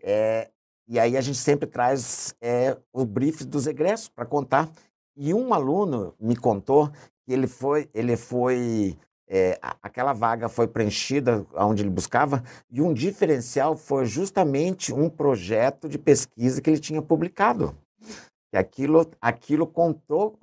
[0.02, 0.50] é,
[0.88, 4.70] e aí a gente sempre traz é, o brief dos egressos para contar.
[5.16, 6.90] E um aluno me contou
[7.26, 8.98] que ele foi, ele foi
[9.28, 15.90] é, aquela vaga foi preenchida onde ele buscava, e um diferencial foi justamente um projeto
[15.90, 17.76] de pesquisa que ele tinha publicado.
[18.54, 20.38] E aquilo, aquilo contou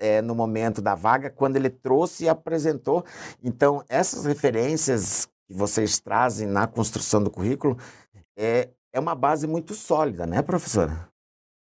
[0.00, 3.04] é, no momento da vaga, quando ele trouxe e apresentou.
[3.40, 7.78] Então, essas referências que vocês trazem na construção do currículo
[8.36, 11.08] é, é uma base muito sólida, né, professora?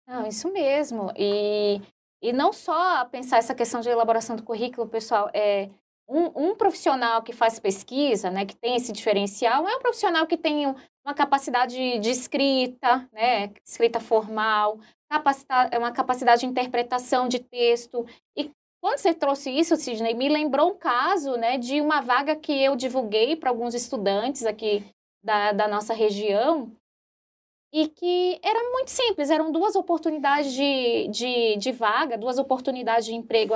[0.06, 1.10] Não, isso mesmo.
[1.16, 1.80] E
[2.24, 5.68] e não só pensar essa questão de elaboração do currículo, pessoal, é
[6.08, 10.38] um, um, profissional que faz pesquisa, né, que tem esse diferencial, é um profissional que
[10.38, 10.64] tem
[11.04, 14.78] uma capacidade de escrita, né, escrita formal,
[15.10, 18.06] capacidade, uma capacidade de interpretação de texto.
[18.34, 18.50] E
[18.82, 22.74] quando você trouxe isso, Sidney, me lembrou um caso, né, de uma vaga que eu
[22.74, 24.82] divulguei para alguns estudantes aqui
[25.22, 26.72] da, da nossa região,
[27.74, 33.16] e que era muito simples, eram duas oportunidades de, de, de vaga, duas oportunidades de
[33.16, 33.54] emprego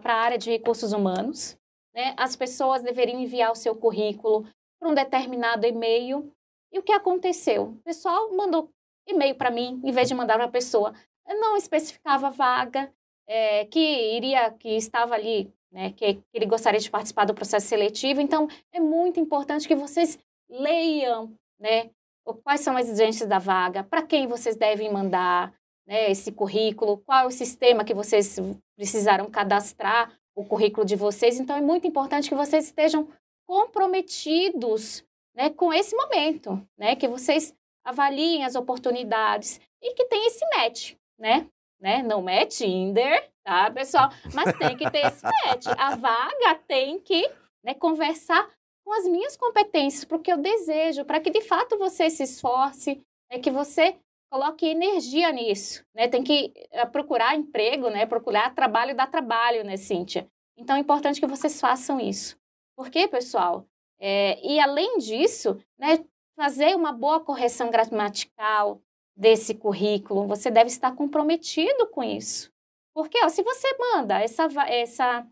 [0.00, 1.58] para a área de recursos humanos.
[1.92, 2.14] Né?
[2.16, 4.46] As pessoas deveriam enviar o seu currículo
[4.78, 6.32] para um determinado e-mail.
[6.70, 7.70] E o que aconteceu?
[7.70, 8.70] O pessoal mandou
[9.04, 10.94] e-mail para mim, em vez de mandar para a pessoa.
[11.26, 12.88] Não especificava vaga,
[13.26, 13.80] é, que
[14.14, 18.20] iria, que estava ali, né, que, que ele gostaria de participar do processo seletivo.
[18.20, 20.16] Então, é muito importante que vocês
[20.48, 21.90] leiam, né,
[22.34, 25.52] quais são as exigências da vaga, para quem vocês devem mandar,
[25.86, 28.38] né, esse currículo, qual é o sistema que vocês
[28.76, 31.40] precisaram cadastrar o currículo de vocês.
[31.40, 33.08] Então, é muito importante que vocês estejam
[33.46, 40.44] comprometidos né, com esse momento, né, que vocês avaliem as oportunidades e que tem esse
[40.56, 41.48] match, né?
[41.80, 42.02] né?
[42.02, 44.10] Não é Tinder, tá, pessoal?
[44.34, 45.66] Mas tem que ter esse match.
[45.78, 47.28] A vaga tem que
[47.64, 48.48] né, conversar
[48.88, 53.38] com as minhas competências, porque eu desejo, para que de fato você se esforce, é
[53.38, 53.94] que você
[54.32, 56.08] coloque energia nisso, né?
[56.08, 58.06] Tem que eh, procurar emprego, né?
[58.06, 60.26] Procurar trabalho, dar trabalho, né, Cíntia?
[60.56, 62.38] Então é importante que vocês façam isso.
[62.74, 63.66] Por quê, pessoal?
[64.00, 66.02] É, e além disso, né,
[66.34, 68.80] fazer uma boa correção gramatical
[69.14, 72.50] desse currículo, você deve estar comprometido com isso.
[72.94, 75.26] Porque ó, se você manda essa, essa.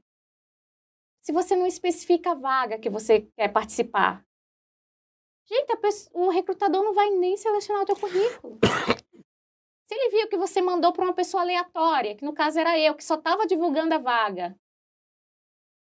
[1.27, 4.25] Se você não especifica a vaga que você quer participar,
[5.51, 8.61] gente, pessoa, o recrutador não vai nem selecionar o teu currículo.
[8.63, 12.95] Se ele viu que você mandou para uma pessoa aleatória, que no caso era eu,
[12.95, 14.57] que só estava divulgando a vaga,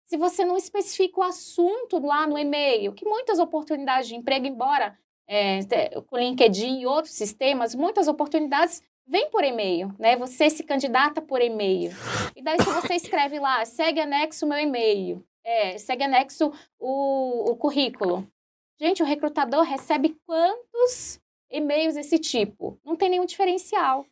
[0.07, 4.99] se você não especifica o assunto lá no e-mail, que muitas oportunidades de emprego, embora
[5.27, 5.61] é,
[6.07, 10.17] com LinkedIn e outros sistemas, muitas oportunidades vêm por e-mail, né?
[10.17, 11.91] Você se candidata por e-mail.
[12.37, 17.57] E daí, se você escreve lá, segue anexo meu e-mail, é, segue anexo o, o
[17.57, 18.31] currículo.
[18.79, 21.19] Gente, o recrutador recebe quantos
[21.51, 22.79] e-mails desse tipo?
[22.85, 24.07] Não tem nenhum diferencial.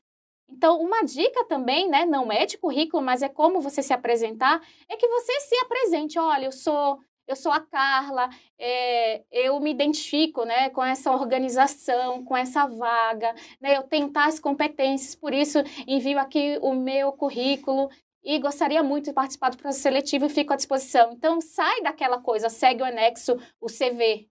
[0.48, 4.61] Então, uma dica também, né, não é de currículo, mas é como você se apresentar,
[4.88, 6.18] é que você se apresente.
[6.18, 12.25] Olha, eu sou eu sou a Carla, é, eu me identifico né, com essa organização,
[12.25, 17.91] com essa vaga, né, eu tenho tais competências, por isso envio aqui o meu currículo
[18.23, 21.12] e gostaria muito de participar do processo seletivo e fico à disposição.
[21.12, 24.29] Então, sai daquela coisa, segue o anexo, o CV,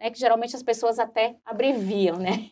[0.00, 2.50] né, que geralmente as pessoas até abreviam, né?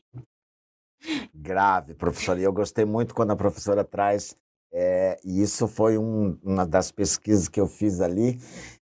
[1.34, 2.40] Grave, professora.
[2.40, 4.36] E eu gostei muito quando a professora traz,
[4.72, 8.38] é, e isso foi um, uma das pesquisas que eu fiz ali,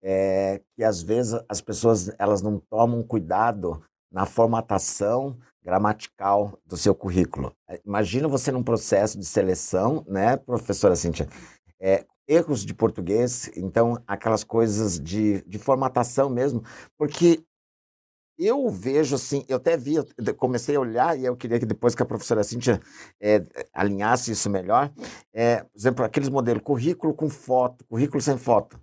[0.08, 6.94] é, que às vezes as pessoas elas não tomam cuidado na formatação gramatical do seu
[6.94, 7.52] currículo.
[7.68, 11.28] É, imagina você num processo de seleção, né, professora Cíntia?
[11.82, 16.64] É, erros de português, então aquelas coisas de, de formatação mesmo,
[16.98, 17.44] porque
[18.38, 21.96] eu vejo assim, eu até vi, eu comecei a olhar e eu queria que depois
[21.96, 22.80] que a professora Cíntia
[23.20, 23.42] é,
[23.74, 24.92] alinhasse isso melhor,
[25.34, 28.80] é, por exemplo, aqueles modelos, currículo com foto, currículo sem foto.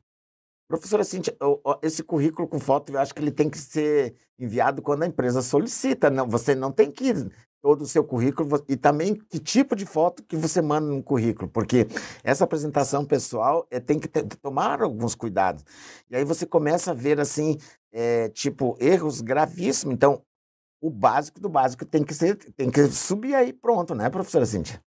[0.73, 1.37] Professora Cíntia,
[1.83, 5.43] esse currículo com foto, eu acho que ele tem que ser enviado quando a empresa
[5.43, 6.09] solicita.
[6.09, 7.13] Não, você não tem que
[7.61, 11.47] todo o seu currículo e também que tipo de foto que você manda no currículo,
[11.51, 11.87] porque
[12.25, 15.63] essa apresentação pessoal é, tem que ter, tomar alguns cuidados.
[16.11, 17.59] E aí você começa a ver assim,
[17.93, 19.95] é, tipo, erros gravíssimos.
[19.95, 20.23] Então,
[20.81, 24.83] o básico do básico tem que ser, tem que subir aí pronto, né, professora Cíntia?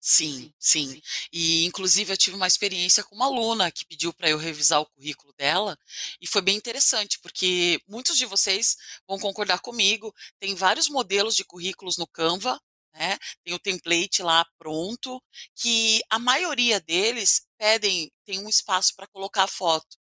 [0.00, 1.00] Sim, sim.
[1.32, 4.86] E inclusive eu tive uma experiência com uma aluna que pediu para eu revisar o
[4.86, 5.76] currículo dela
[6.20, 11.44] e foi bem interessante, porque muitos de vocês vão concordar comigo, tem vários modelos de
[11.44, 12.60] currículos no Canva,
[12.94, 13.18] né?
[13.44, 15.20] Tem o template lá pronto,
[15.56, 19.96] que a maioria deles pedem, tem um espaço para colocar a foto.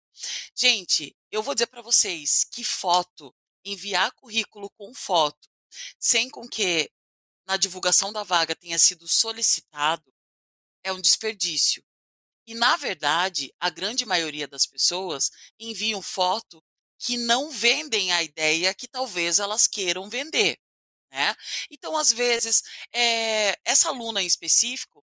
[0.57, 5.48] Gente, eu vou dizer para vocês que foto, enviar currículo com foto,
[5.98, 6.90] sem com que
[7.46, 10.12] na divulgação da vaga tenha sido solicitado
[10.83, 11.83] é um desperdício.
[12.46, 16.62] E, na verdade, a grande maioria das pessoas enviam foto
[16.98, 20.59] que não vendem a ideia que talvez elas queiram vender.
[21.11, 21.35] Né?
[21.70, 25.02] Então, às vezes, é, essa aluna em específico,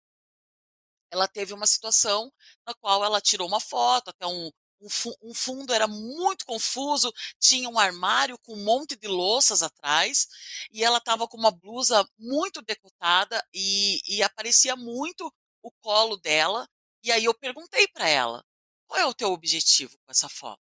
[1.10, 2.32] ela teve uma situação
[2.66, 7.78] na qual ela tirou uma foto, até um, um, fundo era muito confuso, tinha um
[7.78, 10.28] armário com um monte de louças atrás,
[10.70, 16.68] e ela estava com uma blusa muito decotada e, e aparecia muito o colo dela.
[17.02, 18.44] E aí eu perguntei para ela:
[18.86, 20.60] qual é o teu objetivo com essa foto?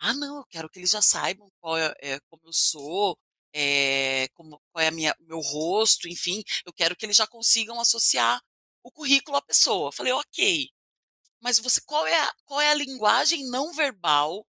[0.00, 3.16] Ah, não, eu quero que eles já saibam qual é, é como eu sou,
[3.52, 8.42] é, como, qual é o meu rosto, enfim, eu quero que eles já consigam associar
[8.82, 9.92] o currículo à pessoa.
[9.92, 10.70] Falei, ok
[11.42, 14.46] mas você qual é a, qual é a linguagem não verbal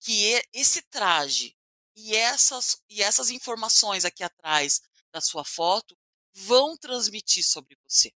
[0.00, 1.56] que esse traje
[1.96, 4.80] e essas e essas informações aqui atrás
[5.12, 5.96] da sua foto
[6.34, 8.12] vão transmitir sobre você?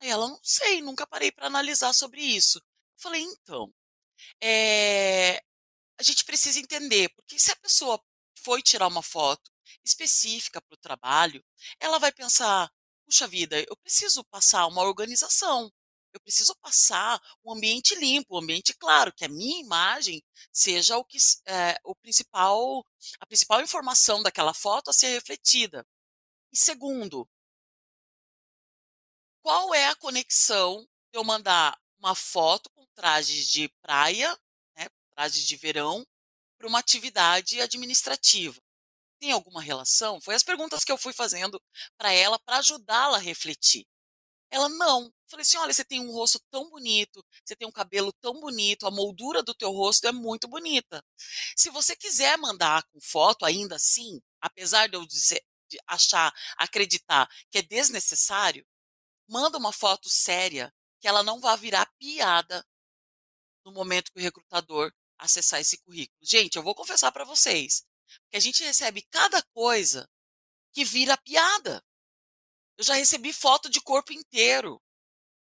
[0.00, 2.58] Aí ela não sei, nunca parei para analisar sobre isso.
[2.58, 3.72] Eu falei então,
[4.42, 5.38] é,
[5.98, 8.02] a gente precisa entender porque se a pessoa
[8.42, 9.50] foi tirar uma foto
[9.84, 11.44] específica para o trabalho,
[11.80, 12.70] ela vai pensar
[13.08, 15.72] puxa vida, eu preciso passar uma organização,
[16.18, 21.04] eu preciso passar um ambiente limpo, um ambiente claro, que a minha imagem seja o
[21.04, 21.16] que
[21.46, 22.84] é, o principal,
[23.20, 25.86] a principal informação daquela foto a ser refletida.
[26.52, 27.28] E segundo,
[29.42, 34.36] qual é a conexão de eu mandar uma foto com trajes de praia,
[34.76, 36.04] né, trajes de verão,
[36.58, 38.60] para uma atividade administrativa?
[39.20, 40.20] Tem alguma relação?
[40.20, 41.62] Foi as perguntas que eu fui fazendo
[41.96, 43.86] para ela para ajudá-la a refletir.
[44.50, 45.12] Ela não.
[45.28, 48.86] Falei assim: olha, você tem um rosto tão bonito, você tem um cabelo tão bonito,
[48.86, 51.04] a moldura do teu rosto é muito bonita.
[51.56, 57.28] Se você quiser mandar com foto, ainda assim, apesar de eu dizer, de achar, acreditar
[57.50, 58.66] que é desnecessário,
[59.28, 62.66] manda uma foto séria que ela não vai virar piada
[63.64, 66.18] no momento que o recrutador acessar esse currículo.
[66.22, 67.84] Gente, eu vou confessar para vocês
[68.30, 70.08] que a gente recebe cada coisa
[70.72, 71.84] que vira piada.
[72.76, 74.80] Eu já recebi foto de corpo inteiro.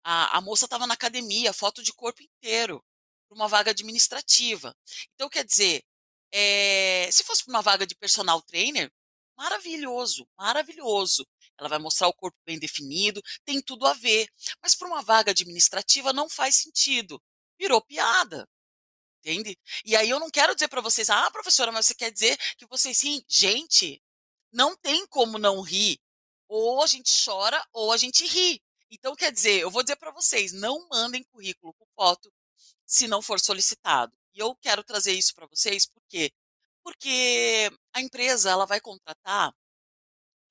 [0.04, 2.84] A, a moça estava na academia, foto de corpo inteiro,
[3.28, 4.76] para uma vaga administrativa.
[5.14, 5.84] Então, quer dizer,
[6.32, 8.92] é, se fosse para uma vaga de personal trainer,
[9.38, 11.26] maravilhoso, maravilhoso.
[11.58, 14.28] Ela vai mostrar o corpo bem definido, tem tudo a ver.
[14.62, 17.22] Mas para uma vaga administrativa não faz sentido.
[17.60, 18.48] Virou piada.
[19.20, 19.58] Entende?
[19.86, 22.66] E aí eu não quero dizer para vocês, ah, professora, mas você quer dizer que
[22.66, 23.24] vocês sim?
[23.28, 24.02] Gente,
[24.52, 26.00] não tem como não rir
[26.48, 28.62] ou a gente chora ou a gente ri.
[28.94, 32.32] Então, quer dizer, eu vou dizer para vocês, não mandem currículo com foto
[32.86, 34.16] se não for solicitado.
[34.36, 36.32] E eu quero trazer isso para vocês, por quê?
[36.84, 39.52] Porque a empresa ela vai contratar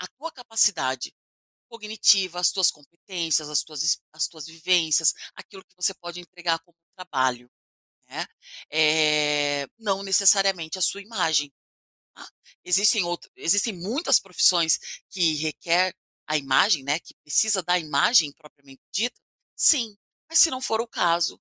[0.01, 1.15] a tua capacidade
[1.69, 6.77] cognitiva, as tuas competências, as tuas, as tuas vivências, aquilo que você pode entregar como
[6.97, 7.49] trabalho.
[8.09, 8.27] Né?
[8.71, 11.53] É, não necessariamente a sua imagem.
[12.13, 12.29] Tá?
[12.65, 14.79] Existem, outro, existem muitas profissões
[15.09, 15.95] que requer
[16.33, 19.21] a imagem, né, que precisa da imagem propriamente dita,
[19.55, 19.97] sim.
[20.29, 21.41] Mas se não for o caso,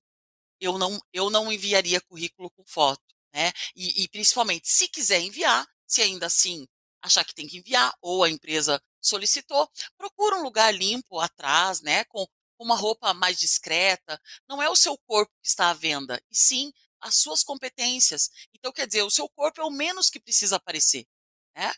[0.60, 3.52] eu não, eu não enviaria currículo com foto, né?
[3.74, 6.66] E, e principalmente, se quiser enviar, se ainda assim
[7.02, 12.04] achar que tem que enviar, ou a empresa solicitou, procura um lugar limpo atrás, né,
[12.04, 12.26] com
[12.58, 14.20] uma roupa mais discreta.
[14.48, 18.30] Não é o seu corpo que está à venda, e sim as suas competências.
[18.54, 21.06] Então, quer dizer, o seu corpo é o menos que precisa aparecer.
[21.56, 21.72] Né?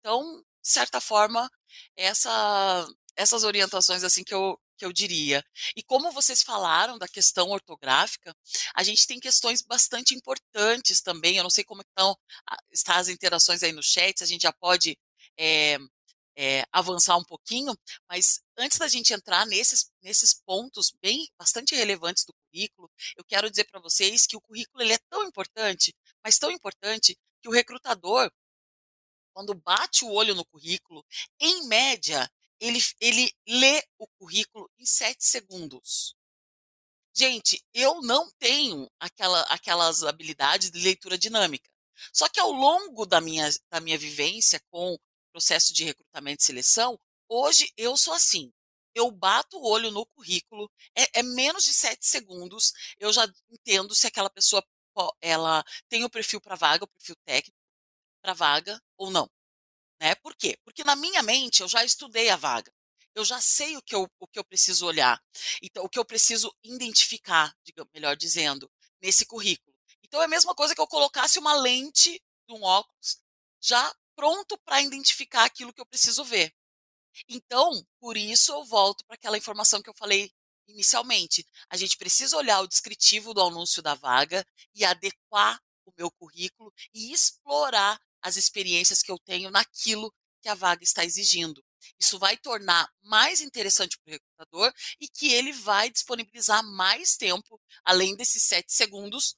[0.00, 1.50] Então, de certa forma,
[1.96, 2.86] essa,
[3.16, 5.44] essas orientações assim que eu, que eu diria.
[5.76, 8.34] E como vocês falaram da questão ortográfica,
[8.74, 11.36] a gente tem questões bastante importantes também.
[11.36, 12.16] Eu não sei como estão
[12.72, 14.98] estão as interações aí no chat, se a gente já pode
[15.38, 15.78] é,
[16.36, 17.74] é, avançar um pouquinho,
[18.08, 23.50] mas antes da gente entrar nesses, nesses pontos bem bastante relevantes do currículo, eu quero
[23.50, 25.94] dizer para vocês que o currículo ele é tão importante,
[26.24, 28.30] mas tão importante que o recrutador,
[29.32, 31.04] quando bate o olho no currículo,
[31.40, 32.30] em média,
[32.60, 36.14] ele, ele lê o currículo em sete segundos.
[37.14, 41.68] Gente, eu não tenho aquela, aquelas habilidades de leitura dinâmica.
[42.12, 44.96] Só que ao longo da minha, da minha vivência com
[45.30, 48.50] processo de recrutamento e seleção, hoje eu sou assim.
[48.94, 53.94] Eu bato o olho no currículo, é, é menos de sete segundos, eu já entendo
[53.94, 54.62] se aquela pessoa
[55.22, 57.61] ela tem o perfil para vaga, o perfil técnico
[58.22, 59.28] para vaga ou não.
[60.00, 60.14] Né?
[60.16, 60.56] Por quê?
[60.64, 62.72] Porque na minha mente eu já estudei a vaga.
[63.14, 65.22] Eu já sei o que eu, o que eu preciso olhar.
[65.60, 68.70] Então, o que eu preciso identificar, digamos, melhor dizendo,
[69.02, 69.76] nesse currículo.
[70.02, 73.20] Então, é a mesma coisa que eu colocasse uma lente de um óculos
[73.60, 76.54] já pronto para identificar aquilo que eu preciso ver.
[77.28, 80.32] Então, por isso eu volto para aquela informação que eu falei
[80.66, 81.46] inicialmente.
[81.68, 86.72] A gente precisa olhar o descritivo do anúncio da vaga e adequar o meu currículo
[86.94, 91.62] e explorar as experiências que eu tenho naquilo que a vaga está exigindo.
[91.98, 97.60] Isso vai tornar mais interessante para o recrutador e que ele vai disponibilizar mais tempo,
[97.84, 99.36] além desses sete segundos,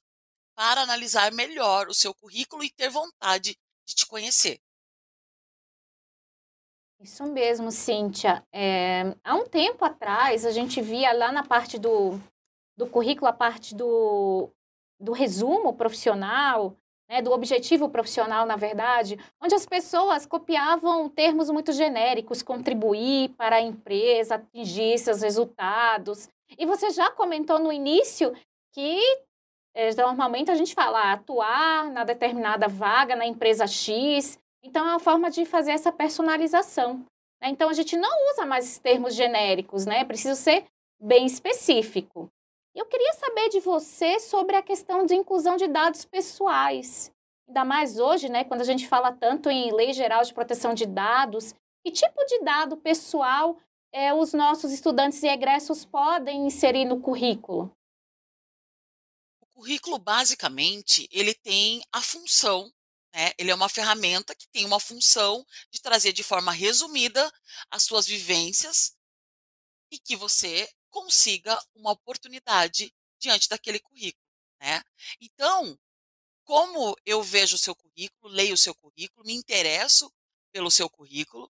[0.55, 4.59] para analisar melhor o seu currículo e ter vontade de te conhecer.
[6.99, 8.43] Isso mesmo, Cíntia.
[8.51, 12.19] É, há um tempo atrás, a gente via lá na parte do,
[12.77, 14.49] do currículo, a parte do,
[14.99, 16.75] do resumo profissional,
[17.09, 23.57] né, do objetivo profissional, na verdade, onde as pessoas copiavam termos muito genéricos, contribuir para
[23.57, 26.27] a empresa, atingir seus resultados.
[26.57, 28.33] E você já comentou no início
[28.73, 28.99] que
[29.73, 34.99] é, normalmente a gente fala atuar na determinada vaga na empresa X, então, é uma
[34.99, 37.05] forma de fazer essa personalização.
[37.39, 37.49] Né?
[37.49, 40.03] Então, a gente não usa mais termos genéricos, né?
[40.03, 40.65] Precisa ser
[40.99, 42.27] bem específico.
[42.75, 47.11] Eu queria saber de você sobre a questão de inclusão de dados pessoais.
[47.47, 50.85] Ainda mais hoje, né, quando a gente fala tanto em Lei Geral de Proteção de
[50.85, 51.53] Dados,
[51.83, 53.57] que tipo de dado pessoal
[53.91, 57.71] é, os nossos estudantes e egressos podem inserir no currículo?
[59.39, 62.69] O currículo, basicamente, ele tem a função
[63.15, 63.31] né?
[63.37, 67.31] Ele é uma ferramenta que tem uma função de trazer de forma resumida
[67.71, 68.93] as suas vivências
[69.89, 74.25] e que você consiga uma oportunidade diante daquele currículo,
[74.61, 74.81] né?
[75.19, 75.77] Então,
[76.45, 80.09] como eu vejo o seu currículo, leio o seu currículo, me interesso
[80.53, 81.51] pelo seu currículo,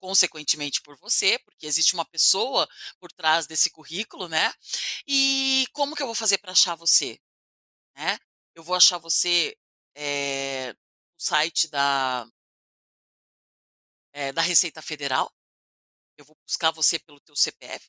[0.00, 4.52] consequentemente por você, porque existe uma pessoa por trás desse currículo, né?
[5.06, 7.20] E como que eu vou fazer para achar você?
[7.94, 8.18] Né?
[8.52, 9.56] Eu vou achar você
[9.94, 12.26] é, no site da,
[14.12, 15.32] é, da Receita Federal?
[16.18, 17.88] Eu vou buscar você pelo teu CPF?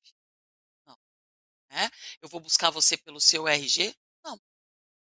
[1.71, 1.89] Né?
[2.21, 3.95] Eu vou buscar você pelo seu RG?
[4.23, 4.39] Não.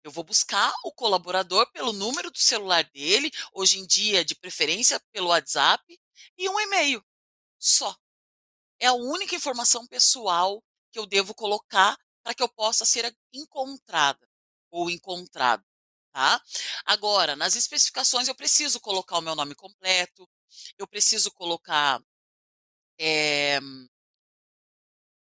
[0.04, 5.00] Eu vou buscar o colaborador pelo número do celular dele, hoje em dia, de preferência,
[5.10, 5.98] pelo WhatsApp,
[6.36, 7.02] e um e-mail.
[7.58, 7.96] Só.
[8.78, 10.62] É a única informação pessoal
[10.92, 14.28] que eu devo colocar para que eu possa ser encontrada
[14.70, 15.64] ou encontrado.
[16.12, 16.42] Tá?
[16.84, 20.28] Agora, nas especificações, eu preciso colocar o meu nome completo,
[20.76, 22.02] eu preciso colocar
[22.98, 23.58] é,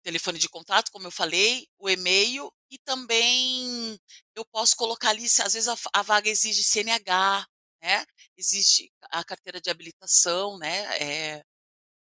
[0.09, 4.01] telefone de contato, como eu falei, o e-mail e também
[4.35, 7.47] eu posso colocar ali, se às vezes a, a vaga exige CNH,
[7.83, 8.07] né?
[8.35, 10.97] Existe a carteira de habilitação, né?
[10.99, 11.45] É,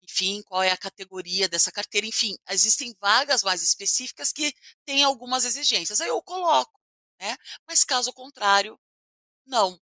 [0.03, 4.53] enfim, qual é a categoria dessa carteira, enfim, existem vagas mais específicas que
[4.85, 6.01] têm algumas exigências.
[6.01, 6.77] Aí eu coloco,
[7.21, 7.37] né?
[7.65, 8.77] Mas caso contrário,
[9.45, 9.79] não.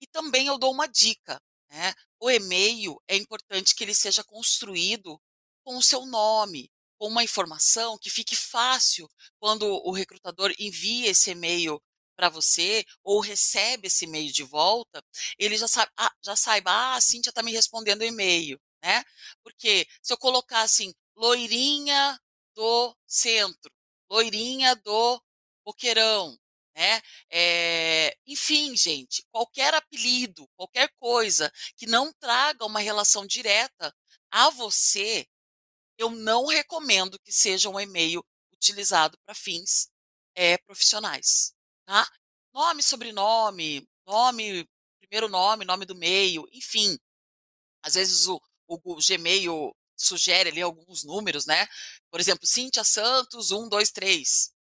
[0.00, 1.40] E também eu dou uma dica,
[1.70, 1.94] né?
[2.18, 5.20] O e-mail é importante que ele seja construído
[5.62, 6.70] com o seu nome,
[7.04, 9.06] com uma informação que fique fácil
[9.38, 11.78] quando o recrutador envia esse e-mail
[12.16, 15.04] para você ou recebe esse e-mail de volta,
[15.38, 19.04] ele já sabe, ah, já saiba, ah, a Cíntia está me respondendo o e-mail, né?
[19.42, 22.18] Porque se eu colocar assim, loirinha
[22.54, 23.70] do centro,
[24.10, 25.22] loirinha do
[25.62, 26.34] boqueirão,
[26.74, 27.02] né?
[27.30, 33.94] É, enfim, gente, qualquer apelido, qualquer coisa que não traga uma relação direta
[34.30, 35.26] a você,
[35.98, 39.88] eu não recomendo que seja um e-mail utilizado para fins
[40.34, 41.54] é, profissionais,
[41.86, 42.06] tá?
[42.52, 44.68] Nome, sobrenome, nome,
[45.00, 46.98] primeiro nome, nome do meio, enfim.
[47.82, 51.66] Às vezes o, o, o Gmail sugere ali alguns números, né?
[52.10, 54.54] Por exemplo, Cintia Santos 123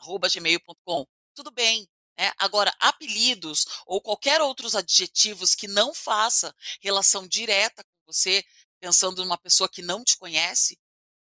[0.00, 1.06] arroba gmail.com.
[1.34, 1.88] Tudo bem.
[2.18, 2.32] Né?
[2.38, 8.44] Agora, apelidos ou qualquer outros adjetivos que não faça relação direta com você,
[8.80, 10.78] pensando numa pessoa que não te conhece,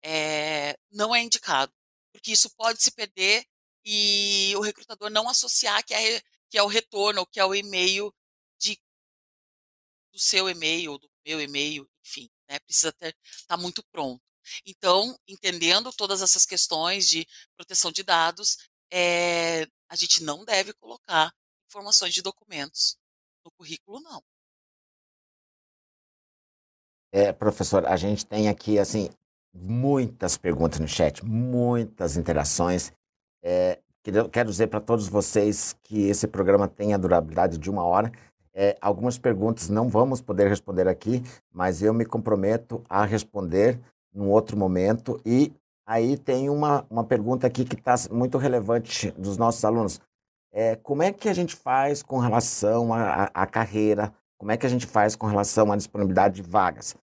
[0.02, 1.72] é, não é indicado.
[2.12, 3.44] Porque isso pode se perder
[3.84, 8.12] e o recrutador não associar que é, que é o retorno, que é o e-mail
[8.58, 8.78] de,
[10.12, 12.58] do seu e-mail, do meu e-mail, enfim, né?
[12.60, 13.12] Precisa estar
[13.46, 14.22] tá muito pronto.
[14.66, 17.26] Então, entendendo todas essas questões de
[17.56, 18.56] proteção de dados,
[18.90, 21.32] é, a gente não deve colocar
[21.66, 22.96] informações de documentos
[23.44, 24.22] no currículo, não.
[27.12, 29.10] É, professor, a gente tem aqui, assim,
[29.52, 32.92] muitas perguntas no chat, muitas interações.
[33.42, 33.78] É,
[34.30, 38.12] quero dizer para todos vocês que esse programa tem a durabilidade de uma hora.
[38.54, 43.80] É, algumas perguntas não vamos poder responder aqui, mas eu me comprometo a responder
[44.12, 45.20] num outro momento.
[45.24, 45.52] E
[45.86, 50.00] aí tem uma, uma pergunta aqui que está muito relevante dos nossos alunos.
[50.52, 54.12] É, como é que a gente faz com relação à carreira?
[54.40, 56.96] Como é que a gente faz com relação à disponibilidade de vagas?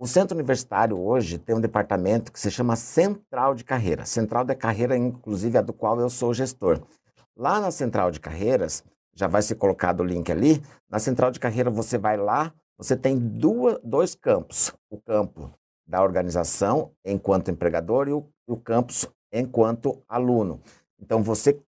[0.00, 4.04] O centro universitário hoje tem um departamento que se chama Central de Carreira.
[4.04, 6.82] Central de Carreira, inclusive, é do qual eu sou gestor.
[7.36, 8.82] Lá na Central de Carreiras,
[9.14, 10.60] já vai ser colocado o link ali.
[10.90, 15.52] Na Central de Carreira, você vai lá, você tem duas, dois campos: o campo
[15.86, 20.60] da organização enquanto empregador e o, o campus enquanto aluno.
[21.00, 21.60] Então, você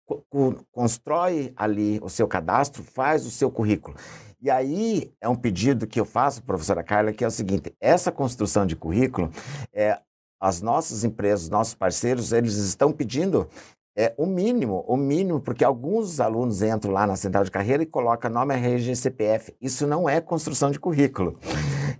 [0.73, 3.97] constrói ali o seu cadastro, faz o seu currículo.
[4.41, 8.13] E aí é um pedido que eu faço, professora Carla, que é o seguinte: essa
[8.13, 9.31] construção de currículo,
[9.73, 9.99] é,
[10.41, 13.49] as nossas empresas, nossos parceiros, eles estão pedindo
[13.97, 17.87] é, o mínimo, o mínimo, porque alguns alunos entram lá na central de carreira e
[17.87, 19.53] colocam nome RG CPF.
[19.61, 21.37] Isso não é construção de currículo.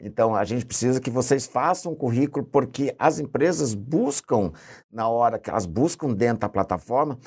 [0.01, 4.53] Então, a gente precisa que vocês façam um currículo, porque as empresas buscam,
[4.93, 7.19] na hora que elas buscam dentro da plataforma,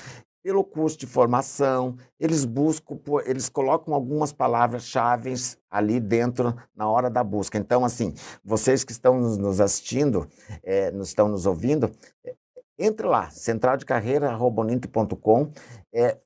[0.43, 5.33] pelo curso de formação, eles buscam, eles colocam algumas palavras-chave
[5.69, 7.57] ali dentro na hora da busca.
[7.57, 8.13] Então, assim,
[8.43, 10.27] vocês que estão nos assistindo,
[10.63, 11.91] é, estão nos ouvindo,
[12.25, 12.33] é,
[12.77, 15.51] entre lá, centraldecarreira.com,
[15.93, 16.17] é,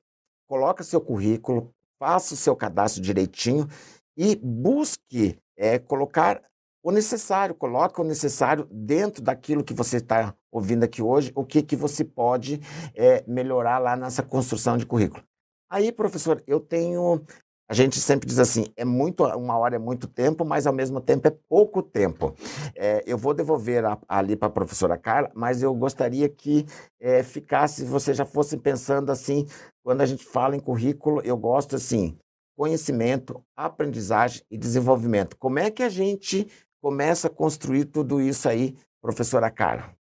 [0.48, 3.68] coloca seu currículo, faça o seu cadastro direitinho
[4.16, 6.42] e busque é, colocar
[6.86, 11.60] o necessário, coloca o necessário dentro daquilo que você está ouvindo aqui hoje, o que,
[11.60, 12.60] que você pode
[12.94, 15.20] é, melhorar lá nessa construção de currículo.
[15.68, 17.24] Aí, professor, eu tenho
[17.68, 21.00] a gente sempre diz assim, é muito, uma hora é muito tempo, mas ao mesmo
[21.00, 22.32] tempo é pouco tempo.
[22.76, 26.64] É, eu vou devolver a, ali para a professora Carla, mas eu gostaria que
[27.00, 29.44] é, ficasse, você já fosse pensando assim,
[29.82, 32.16] quando a gente fala em currículo, eu gosto assim,
[32.56, 35.36] conhecimento, aprendizagem e desenvolvimento.
[35.36, 36.46] Como é que a gente
[36.80, 39.96] começa a construir tudo isso aí, professora Carla?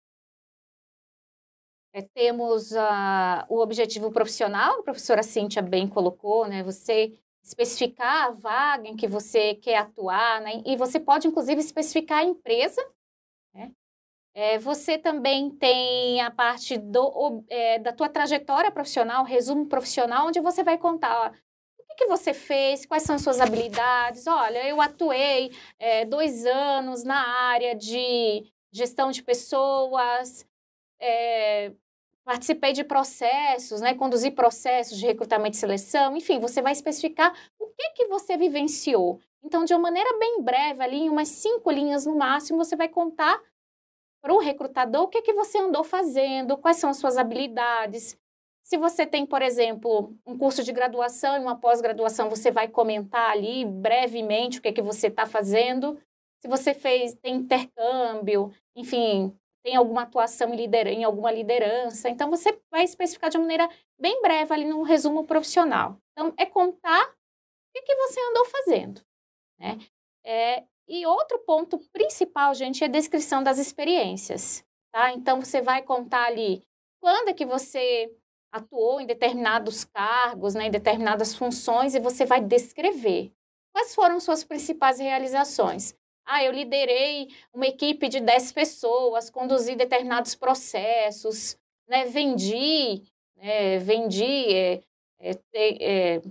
[1.93, 6.63] É, temos uh, o objetivo profissional, a professora Cíntia bem colocou, né?
[6.65, 10.63] Você especificar a vaga em que você quer atuar, né?
[10.67, 12.85] E você pode, inclusive, especificar a empresa,
[13.53, 13.71] né?
[14.35, 20.41] É, você também tem a parte do, é, da tua trajetória profissional, resumo profissional, onde
[20.41, 21.39] você vai contar ó,
[21.95, 24.27] o que, você fez, quais são as suas habilidades.
[24.27, 30.45] Olha, eu atuei é, dois anos na área de gestão de pessoas,
[31.01, 31.73] é,
[32.25, 37.67] participei de processos, né, conduzi processos de recrutamento e seleção, enfim, você vai especificar o
[37.69, 39.21] que que você vivenciou.
[39.45, 42.89] Então, de uma maneira bem breve, ali em umas cinco linhas no máximo, você vai
[42.89, 43.41] contar
[44.21, 48.19] para o recrutador o que que você andou fazendo, quais são as suas habilidades.
[48.65, 53.31] Se você tem, por exemplo, um curso de graduação e uma pós-graduação, você vai comentar
[53.31, 56.01] ali brevemente o que que você está fazendo.
[56.41, 60.87] Se você fez, tem intercâmbio, enfim, tem alguma atuação em, lider...
[60.87, 62.09] em alguma liderança.
[62.09, 63.69] Então, você vai especificar de uma maneira
[64.01, 65.99] bem breve ali no resumo profissional.
[66.13, 67.15] Então, é contar o
[67.75, 69.03] que, que você andou fazendo.
[69.59, 69.79] Né?
[70.25, 74.65] É, e outro ponto principal, gente, é a descrição das experiências.
[74.91, 75.13] Tá?
[75.13, 76.63] Então, você vai contar ali
[77.03, 78.11] quando é que você
[78.55, 83.33] atuou em determinados cargos, né, em determinadas funções, e você vai descrever
[83.73, 85.93] quais foram suas principais realizações.
[86.25, 92.05] Ah, eu liderei uma equipe de 10 pessoas, conduzi determinados processos, né?
[92.05, 93.03] vendi,
[93.37, 93.79] né?
[93.79, 94.81] vendi, é,
[95.19, 96.23] é, é,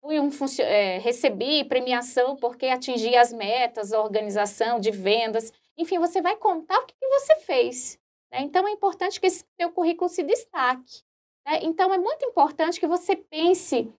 [0.00, 5.52] fui um é, recebi premiação porque atingi as metas organização de vendas.
[5.78, 7.98] Enfim, você vai contar o que, que você fez.
[8.32, 8.40] Né?
[8.40, 11.02] Então, é importante que esse seu currículo se destaque.
[11.46, 11.60] Né?
[11.62, 13.92] Então, é muito importante que você pense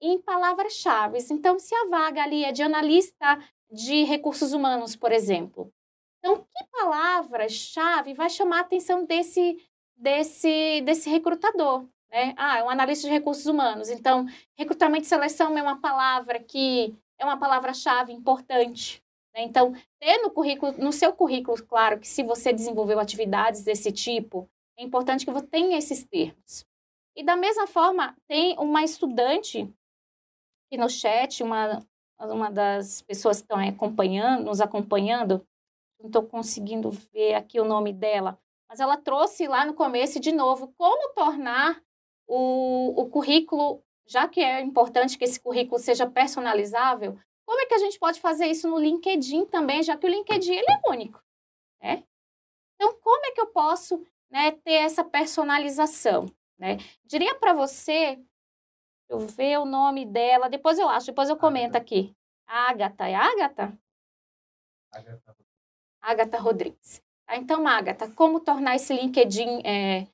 [0.00, 1.18] em palavras-chave.
[1.30, 3.38] Então, se a vaga ali é de analista
[3.70, 5.72] de recursos humanos, por exemplo.
[6.18, 9.56] Então, que palavra-chave vai chamar a atenção desse,
[9.96, 11.86] desse, desse recrutador?
[12.10, 12.34] Né?
[12.36, 13.90] Ah, é um analista de recursos humanos.
[13.90, 14.26] Então,
[14.56, 19.02] recrutamento e seleção é uma palavra que é uma palavra-chave importante.
[19.34, 19.42] Né?
[19.42, 24.48] Então, ter no currículo, no seu currículo, claro, que se você desenvolveu atividades desse tipo,
[24.78, 26.64] é importante que você tenha esses termos.
[27.16, 29.72] E da mesma forma, tem uma estudante
[30.66, 31.80] aqui no chat, uma,
[32.18, 35.46] uma das pessoas que estão acompanhando, nos acompanhando,
[36.00, 38.38] não estou conseguindo ver aqui o nome dela,
[38.68, 41.80] mas ela trouxe lá no começo de novo como tornar
[42.26, 47.74] o, o currículo, já que é importante que esse currículo seja personalizável, como é que
[47.74, 51.22] a gente pode fazer isso no LinkedIn também, já que o LinkedIn ele é único,
[51.80, 52.02] né?
[52.74, 56.26] Então, como é que eu posso né, ter essa personalização?
[56.58, 56.78] Né?
[57.04, 58.18] Diria para você
[59.08, 62.14] eu ver o nome dela, depois eu acho, depois eu comento aqui.
[62.46, 63.78] Agatha, é Agatha?
[64.92, 65.36] Agatha.
[66.00, 67.02] Agatha Rodrigues.
[67.26, 70.06] Tá, então, Agatha, como tornar esse LinkedIn é,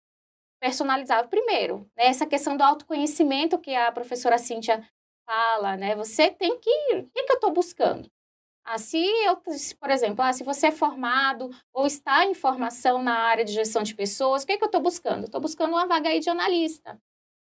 [0.60, 1.28] personalizável?
[1.28, 4.86] Primeiro, né, essa questão do autoconhecimento que a professora Cíntia
[5.26, 5.94] fala, né?
[5.96, 6.70] Você tem que...
[6.94, 8.10] O que, que eu estou buscando?
[8.72, 9.36] Ah, se eu,
[9.80, 13.82] por exemplo, ah, se você é formado ou está em formação na área de gestão
[13.82, 15.24] de pessoas, o que, que eu estou buscando?
[15.24, 16.92] Estou buscando uma vaga aí de analista.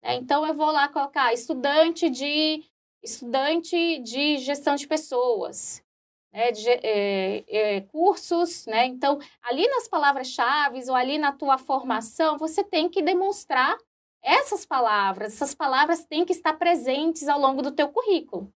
[0.03, 0.13] Né?
[0.17, 2.63] Então, eu vou lá colocar estudante de,
[3.01, 5.83] estudante de gestão de pessoas,
[6.31, 6.51] né?
[6.51, 8.67] de, é, é, cursos.
[8.67, 8.85] Né?
[8.85, 13.75] Então, ali nas palavras-chave ou ali na tua formação, você tem que demonstrar
[14.21, 15.33] essas palavras.
[15.33, 18.53] Essas palavras têm que estar presentes ao longo do teu currículo.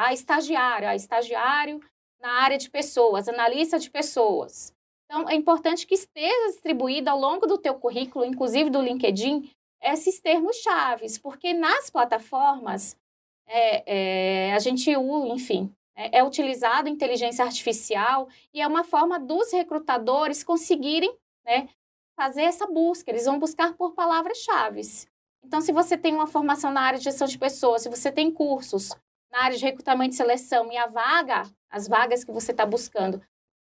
[0.00, 0.14] Tá?
[0.14, 1.78] Estagiário, ah, estagiário
[2.18, 4.74] na área de pessoas, analista de pessoas.
[5.04, 9.50] Então, é importante que esteja distribuído ao longo do teu currículo, inclusive do LinkedIn,
[9.82, 12.96] esses termos chaves, porque nas plataformas
[13.46, 19.52] é, é, a gente, enfim, é, é utilizado inteligência artificial e é uma forma dos
[19.52, 21.68] recrutadores conseguirem né,
[22.16, 23.10] fazer essa busca.
[23.10, 24.80] Eles vão buscar por palavras-chave.
[25.44, 28.30] Então, se você tem uma formação na área de gestão de pessoas, se você tem
[28.30, 28.94] cursos
[29.30, 33.22] na área de recrutamento e seleção e a vaga, as vagas que você está buscando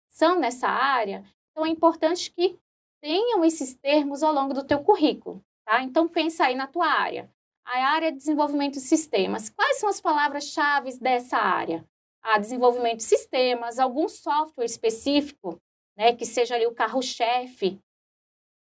[0.09, 2.57] são nessa área, então é importante que
[3.01, 5.43] tenham esses termos ao longo do teu currículo.
[5.65, 5.81] Tá?
[5.81, 7.29] Então, pensa aí na tua área.
[7.65, 9.49] A área de desenvolvimento de sistemas.
[9.49, 11.83] Quais são as palavras-chave dessa área?
[12.21, 15.59] A desenvolvimento de sistemas, algum software específico,
[15.97, 17.79] né, que seja ali o carro-chefe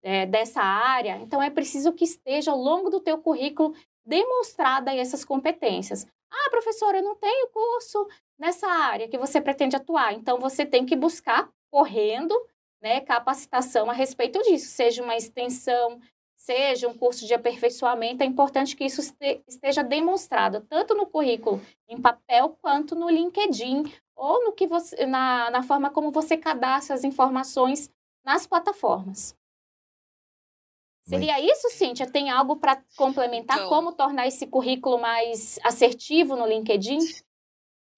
[0.02, 1.16] é, dessa área.
[1.18, 3.74] Então, é preciso que esteja ao longo do teu currículo
[4.04, 6.06] demonstrada essas competências.
[6.30, 8.06] Ah, professora, eu não tenho curso
[8.38, 10.12] nessa área que você pretende atuar.
[10.14, 12.34] Então, você tem que buscar correndo
[12.82, 16.00] né, capacitação a respeito disso, seja uma extensão,
[16.36, 19.02] seja um curso de aperfeiçoamento, é importante que isso
[19.46, 23.84] esteja demonstrado tanto no currículo em papel quanto no LinkedIn
[24.16, 27.90] ou no que você, na, na forma como você cadastra as informações
[28.24, 29.36] nas plataformas.
[31.10, 32.10] Seria isso, Cíntia?
[32.10, 33.58] Tem algo para complementar?
[33.58, 36.98] Então, como tornar esse currículo mais assertivo no LinkedIn?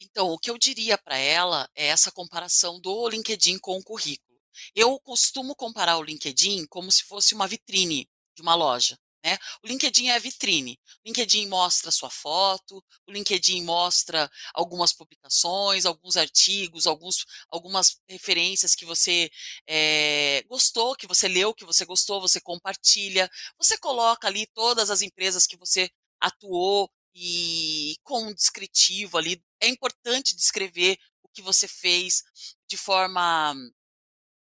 [0.03, 4.39] Então, o que eu diria para ela é essa comparação do LinkedIn com o currículo.
[4.75, 8.99] Eu costumo comparar o LinkedIn como se fosse uma vitrine de uma loja.
[9.25, 9.39] Né?
[9.63, 10.79] O LinkedIn é a vitrine.
[11.05, 18.75] O LinkedIn mostra sua foto, o LinkedIn mostra algumas publicações, alguns artigos, alguns, algumas referências
[18.75, 19.31] que você
[19.67, 23.31] é, gostou, que você leu, que você gostou, você compartilha.
[23.59, 25.89] Você coloca ali todas as empresas que você
[26.21, 29.43] atuou e com um descritivo ali.
[29.61, 32.23] É importante descrever o que você fez
[32.69, 33.55] de forma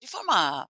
[0.01, 0.69] de forma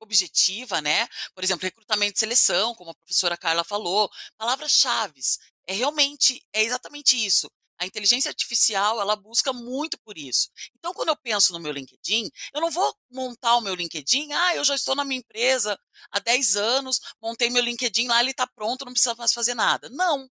[0.00, 1.08] objetiva, né?
[1.34, 5.20] Por exemplo, recrutamento e seleção, como a professora Carla falou, palavras-chave.
[5.66, 7.50] É realmente, é exatamente isso.
[7.80, 10.50] A inteligência artificial, ela busca muito por isso.
[10.76, 14.56] Então, quando eu penso no meu LinkedIn, eu não vou montar o meu LinkedIn, ah,
[14.56, 15.78] eu já estou na minha empresa
[16.10, 19.88] há 10 anos, montei meu LinkedIn lá, ele está pronto, não precisa mais fazer nada.
[19.90, 20.28] Não.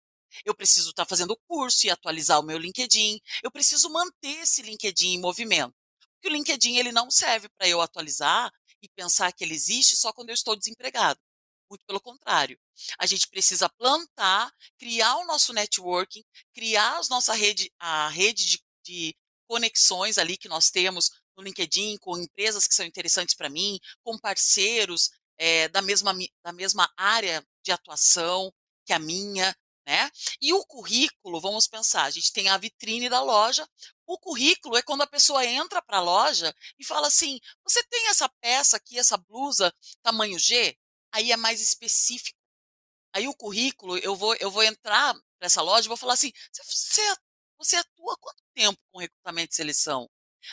[0.44, 3.18] Eu preciso estar tá fazendo o curso e atualizar o meu LinkedIn.
[3.42, 5.74] Eu preciso manter esse LinkedIn em movimento.
[6.20, 8.52] Porque o LinkedIn ele não serve para eu atualizar
[8.82, 11.20] e pensar que ele existe só quando eu estou desempregado.
[11.70, 12.58] Muito pelo contrário.
[12.98, 18.60] A gente precisa plantar, criar o nosso networking, criar a nossa rede, a rede de,
[18.84, 19.16] de
[19.46, 24.18] conexões ali que nós temos no LinkedIn, com empresas que são interessantes para mim, com
[24.18, 26.12] parceiros é, da, mesma,
[26.44, 28.52] da mesma área de atuação
[28.84, 29.56] que a minha,
[29.86, 30.10] né?
[30.40, 33.66] E o currículo, vamos pensar, a gente tem a vitrine da loja,
[34.06, 38.08] o currículo é quando a pessoa entra para a loja e fala assim: você tem
[38.08, 39.72] essa peça aqui, essa blusa
[40.02, 40.76] tamanho G?
[41.12, 42.38] Aí é mais específico.
[43.12, 46.32] Aí o currículo, eu vou, eu vou entrar para essa loja e vou falar assim:
[46.52, 47.02] você,
[47.58, 50.08] você atua quanto tempo com recrutamento e seleção?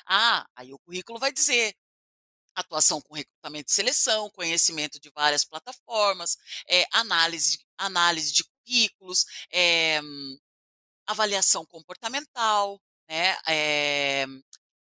[0.05, 1.75] Ah, aí o currículo vai dizer
[2.55, 9.99] atuação com recrutamento e seleção, conhecimento de várias plataformas, é, análise, análise de currículos, é,
[11.07, 14.25] avaliação comportamental, né, é,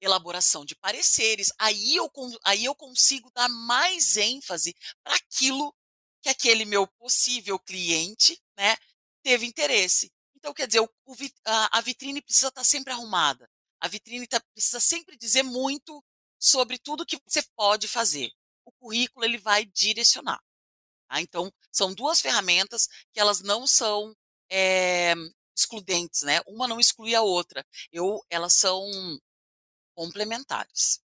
[0.00, 2.10] elaboração de pareceres, aí eu,
[2.44, 5.74] aí eu consigo dar mais ênfase para aquilo
[6.20, 8.76] que aquele meu possível cliente né,
[9.22, 10.12] teve interesse.
[10.36, 11.14] Então, quer dizer, o, o,
[11.46, 13.48] a, a, vitrine precisa estar tá sempre arrumada.
[13.80, 16.04] A vitrine tá, precisa sempre dizer muito
[16.38, 18.30] sobre tudo que você pode fazer.
[18.64, 20.40] O currículo ele vai direcionar.
[21.12, 21.20] Tá?
[21.20, 24.16] Então, são duas ferramentas que elas não são
[24.50, 25.12] é,
[25.54, 26.40] excludentes, né?
[26.46, 27.62] Uma não exclui a outra.
[27.92, 28.82] Eu, elas são
[29.94, 31.00] complementares.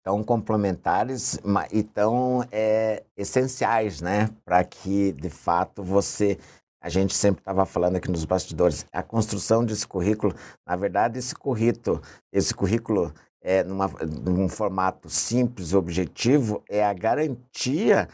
[0.00, 1.38] Tão complementares
[1.72, 4.28] e tão é, essenciais, né?
[4.44, 6.38] Para que, de fato, você.
[6.82, 10.34] A gente sempre estava falando aqui nos bastidores, a construção desse currículo,
[10.66, 12.00] na verdade, esse currículo,
[12.32, 13.12] esse currículo
[13.42, 13.88] é, numa,
[14.24, 18.08] num formato simples, objetivo, é a garantia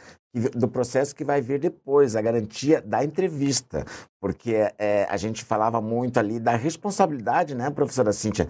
[0.54, 3.84] do processo que vai vir depois, a garantia da entrevista.
[4.20, 8.48] Porque é, a gente falava muito ali da responsabilidade, né, professora Cíntia,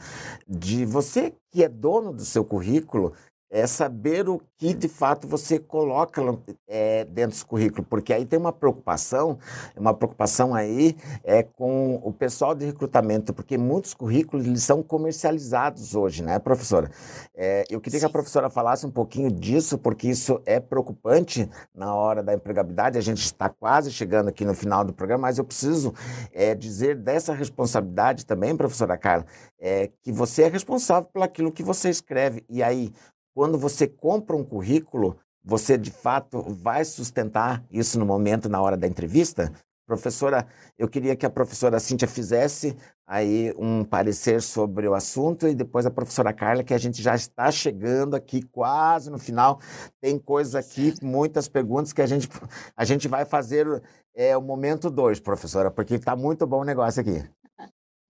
[0.48, 3.12] de você que é dono do seu currículo,
[3.50, 6.22] é saber o que de fato você coloca
[6.66, 9.38] é, dentro do currículo, porque aí tem uma preocupação,
[9.76, 15.94] uma preocupação aí é com o pessoal de recrutamento, porque muitos currículos eles são comercializados
[15.94, 16.90] hoje, né, professora?
[17.34, 18.06] É, eu queria Sim.
[18.06, 22.98] que a professora falasse um pouquinho disso, porque isso é preocupante na hora da empregabilidade.
[22.98, 25.94] A gente está quase chegando aqui no final do programa, mas eu preciso
[26.32, 29.26] é, dizer dessa responsabilidade também, professora Carla,
[29.60, 32.44] é, que você é responsável por aquilo que você escreve.
[32.48, 32.92] E aí,
[33.36, 38.78] quando você compra um currículo, você de fato vai sustentar isso no momento, na hora
[38.78, 39.52] da entrevista?
[39.86, 42.74] Professora, eu queria que a professora Cíntia fizesse
[43.06, 47.14] aí um parecer sobre o assunto e depois a professora Carla, que a gente já
[47.14, 49.60] está chegando aqui quase no final.
[50.00, 52.30] Tem coisas aqui, muitas perguntas que a gente,
[52.74, 53.66] a gente vai fazer
[54.14, 57.22] é, o momento dois, professora, porque está muito bom o negócio aqui.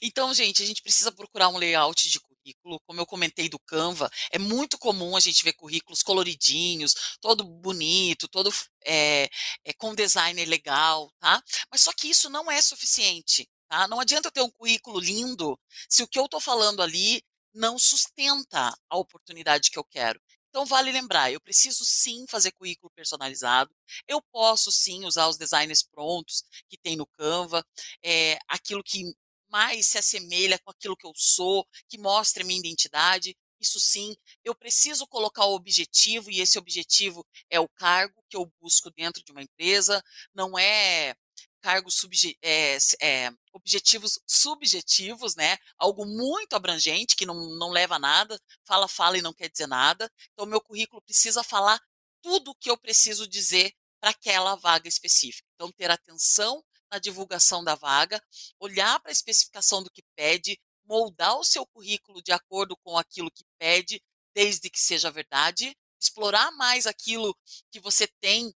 [0.02, 4.10] Então, gente, a gente precisa procurar um layout de currículo, como eu comentei do Canva,
[4.30, 8.52] é muito comum a gente ver currículos coloridinhos, todo bonito, todo
[8.84, 9.28] é,
[9.64, 11.42] é, com designer legal, tá?
[11.70, 13.86] Mas só que isso não é suficiente, tá?
[13.86, 17.22] Não adianta eu ter um currículo lindo se o que eu estou falando ali
[17.54, 20.20] não sustenta a oportunidade que eu quero.
[20.48, 23.74] Então, vale lembrar, eu preciso sim fazer currículo personalizado,
[24.06, 27.64] eu posso sim usar os designers prontos que tem no Canva,
[28.04, 29.14] é, aquilo que
[29.52, 33.36] mais se assemelha com aquilo que eu sou, que mostre a minha identidade.
[33.60, 38.50] Isso sim, eu preciso colocar o objetivo, e esse objetivo é o cargo que eu
[38.60, 40.02] busco dentro de uma empresa,
[40.34, 41.14] não é
[41.60, 45.56] cargos subje é, é, objetivos subjetivos, né?
[45.78, 49.68] Algo muito abrangente que não, não leva a nada, fala, fala e não quer dizer
[49.68, 50.10] nada.
[50.32, 51.80] Então, meu currículo precisa falar
[52.20, 55.46] tudo o que eu preciso dizer para aquela vaga específica.
[55.54, 58.22] Então, ter atenção na divulgação da vaga,
[58.60, 63.30] olhar para a especificação do que pede, moldar o seu currículo de acordo com aquilo
[63.30, 64.02] que pede,
[64.34, 67.34] desde que seja verdade, explorar mais aquilo
[67.70, 68.52] que você tem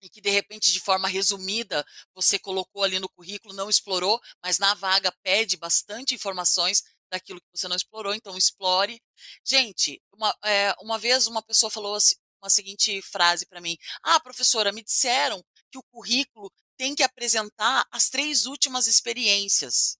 [0.00, 4.58] e que de repente de forma resumida você colocou ali no currículo, não explorou, mas
[4.58, 9.00] na vaga pede bastante informações daquilo que você não explorou, então explore.
[9.44, 14.20] Gente, uma, é, uma vez uma pessoa falou assim, uma seguinte frase para mim: Ah,
[14.20, 19.98] professora, me disseram que o currículo tem que apresentar as três últimas experiências.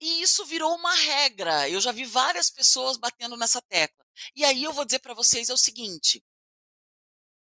[0.00, 1.68] E isso virou uma regra.
[1.68, 4.04] Eu já vi várias pessoas batendo nessa tecla.
[4.34, 6.22] E aí eu vou dizer para vocês é o seguinte: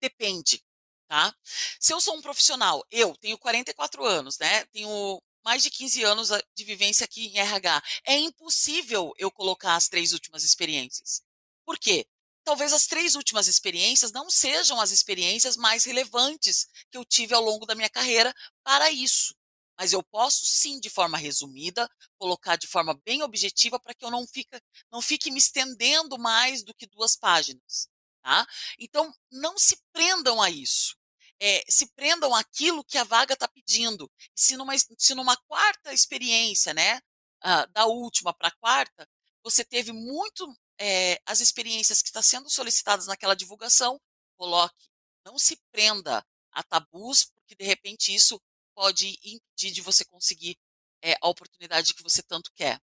[0.02, 0.64] depende
[1.10, 1.36] tá?
[1.80, 4.64] Se eu sou um profissional, eu tenho 44 anos, né?
[4.66, 7.82] Tenho mais de 15 anos de vivência aqui em RH.
[8.06, 11.24] É impossível eu colocar as três últimas experiências.
[11.66, 12.06] Por quê?
[12.50, 17.44] Talvez as três últimas experiências não sejam as experiências mais relevantes que eu tive ao
[17.44, 18.34] longo da minha carreira
[18.64, 19.36] para isso.
[19.78, 21.88] Mas eu posso sim, de forma resumida,
[22.18, 24.60] colocar de forma bem objetiva para que eu não fique,
[24.92, 27.88] não fique me estendendo mais do que duas páginas.
[28.24, 28.48] Tá?
[28.80, 30.98] Então, não se prendam a isso
[31.40, 34.12] é, se prendam aquilo que a vaga está pedindo.
[34.34, 36.98] Se numa, se numa quarta experiência, né,
[37.46, 39.08] uh, da última para a quarta,
[39.44, 44.00] você teve muito é, as experiências que estão tá sendo solicitadas naquela divulgação,
[44.38, 44.90] coloque.
[45.26, 48.42] Não se prenda a tabus, porque de repente isso
[48.74, 50.58] pode impedir de você conseguir
[51.04, 52.80] é, a oportunidade que você tanto quer.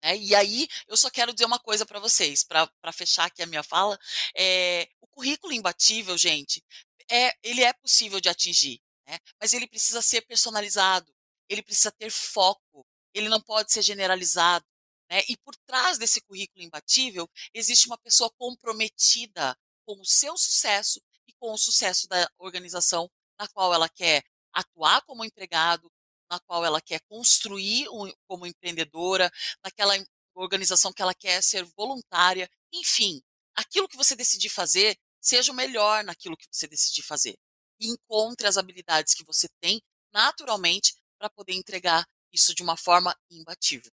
[0.00, 3.46] É, e aí, eu só quero dizer uma coisa para vocês, para fechar aqui a
[3.46, 3.98] minha fala.
[4.36, 6.62] É, o currículo imbatível, gente,
[7.10, 9.18] é, ele é possível de atingir, né?
[9.40, 11.12] mas ele precisa ser personalizado,
[11.48, 14.64] ele precisa ter foco, ele não pode ser generalizado.
[15.10, 15.22] Né?
[15.28, 19.56] E por trás desse currículo imbatível, existe uma pessoa comprometida
[19.86, 25.02] com o seu sucesso e com o sucesso da organização na qual ela quer atuar
[25.02, 25.90] como empregado,
[26.30, 29.30] na qual ela quer construir um, como empreendedora,
[29.64, 29.94] naquela
[30.34, 33.22] organização que ela quer ser voluntária, enfim,
[33.54, 37.36] aquilo que você decidir fazer, seja o melhor naquilo que você decidir fazer.
[37.80, 39.80] E encontre as habilidades que você tem
[40.12, 43.90] naturalmente para poder entregar isso de uma forma imbatível.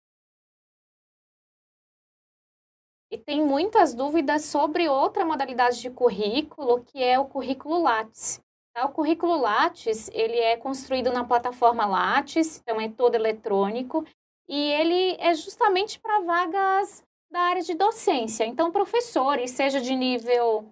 [3.12, 8.40] E tem muitas dúvidas sobre outra modalidade de currículo, que é o currículo Lattes.
[8.74, 8.86] Tá?
[8.86, 14.06] O currículo Lattes, ele é construído na plataforma Lattes, então é todo eletrônico,
[14.48, 18.46] e ele é justamente para vagas da área de docência.
[18.46, 20.72] Então, professores, seja de nível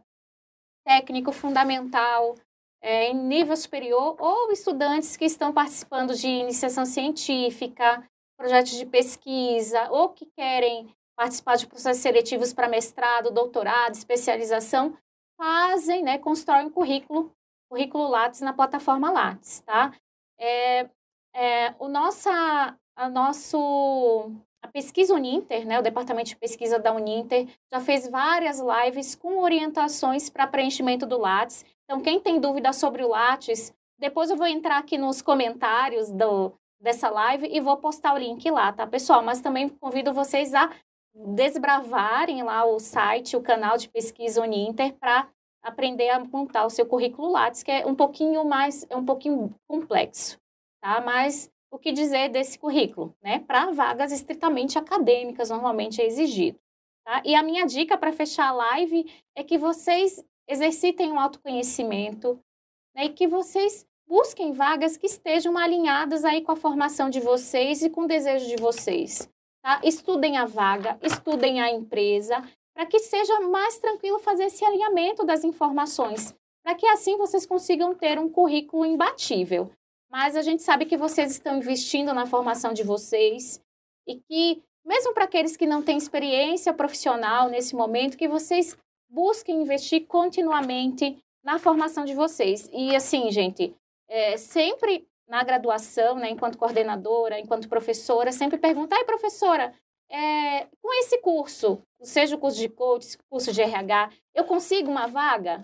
[0.86, 2.36] técnico fundamental,
[2.82, 8.08] é, em nível superior, ou estudantes que estão participando de iniciação científica,
[8.38, 10.88] projetos de pesquisa, ou que querem
[11.18, 14.96] participar de processos seletivos para mestrado, doutorado, especialização,
[15.36, 17.32] fazem, né, constroem currículo,
[17.70, 19.94] currículo Lattes na plataforma Lattes, tá?
[20.40, 20.88] É,
[21.36, 27.48] é, o nossa, a nosso a pesquisa Uninter, né, o departamento de pesquisa da Uninter,
[27.72, 31.66] já fez várias lives com orientações para preenchimento do Lattes.
[31.86, 36.54] Então, quem tem dúvida sobre o Lattes, depois eu vou entrar aqui nos comentários do,
[36.80, 39.24] dessa live e vou postar o link lá, tá, pessoal?
[39.24, 40.70] Mas também convido vocês a
[41.26, 45.28] desbravarem lá o site, o canal de pesquisa Uninter, para
[45.64, 49.54] aprender a montar o seu currículo Lattes, que é um pouquinho mais, é um pouquinho
[49.68, 50.40] complexo,
[50.82, 51.02] tá?
[51.02, 53.40] Mas o que dizer desse currículo, né?
[53.40, 56.60] Para vagas estritamente acadêmicas, normalmente é exigido.
[57.04, 57.22] Tá?
[57.26, 62.40] E a minha dica para fechar a live é que vocês exercitem o autoconhecimento
[62.96, 63.06] né?
[63.06, 67.90] e que vocês busquem vagas que estejam alinhadas aí com a formação de vocês e
[67.90, 69.30] com o desejo de vocês.
[69.68, 69.82] Tá?
[69.84, 72.42] Estudem a vaga, estudem a empresa,
[72.74, 77.94] para que seja mais tranquilo fazer esse alinhamento das informações, para que assim vocês consigam
[77.94, 79.70] ter um currículo imbatível.
[80.10, 83.62] Mas a gente sabe que vocês estão investindo na formação de vocês
[84.08, 88.78] e que, mesmo para aqueles que não têm experiência profissional nesse momento, que vocês
[89.10, 92.70] busquem investir continuamente na formação de vocês.
[92.72, 93.76] E assim, gente,
[94.08, 99.74] é, sempre na graduação, né, enquanto coordenadora, enquanto professora, sempre pergunta, ai professora,
[100.10, 105.08] é, com esse curso, seja o curso de coach, curso de RH, eu consigo uma
[105.08, 105.64] vaga?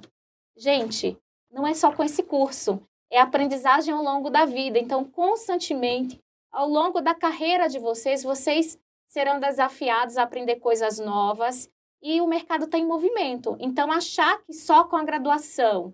[0.55, 1.17] Gente,
[1.49, 4.77] não é só com esse curso, é aprendizagem ao longo da vida.
[4.77, 6.19] Então, constantemente,
[6.51, 11.69] ao longo da carreira de vocês, vocês serão desafiados a aprender coisas novas
[12.01, 13.55] e o mercado está em movimento.
[13.59, 15.93] Então, achar que só com a graduação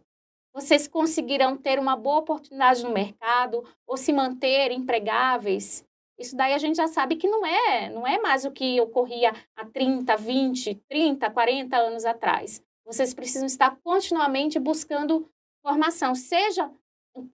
[0.54, 5.86] vocês conseguirão ter uma boa oportunidade no mercado ou se manter empregáveis,
[6.20, 9.34] isso daí a gente já sabe que não é, não é mais o que ocorria
[9.56, 12.62] há 30, 20, 30, 40 anos atrás.
[12.86, 15.30] Vocês precisam estar continuamente buscando
[15.62, 16.70] formação, seja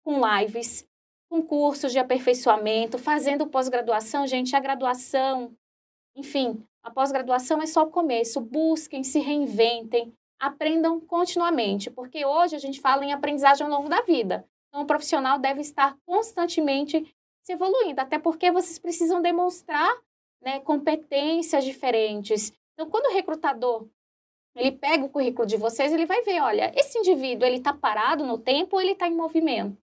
[0.04, 0.88] com lives,
[1.30, 5.52] com cursos de aperfeiçoamento, fazendo pós-graduação, gente, a graduação,
[6.16, 8.40] enfim, a pós-graduação é só o começo.
[8.40, 14.02] Busquem, se reinventem, aprendam continuamente, porque hoje a gente fala em aprendizagem ao longo da
[14.02, 14.48] vida.
[14.70, 19.90] Então, o profissional deve estar constantemente se evoluindo, até porque vocês precisam demonstrar
[20.42, 22.52] né, competências diferentes.
[22.74, 23.88] Então, quando o recrutador
[24.56, 28.26] ele pega o currículo de vocês, ele vai ver, olha, esse indivíduo ele está parado
[28.26, 29.78] no tempo ou ele está em movimento.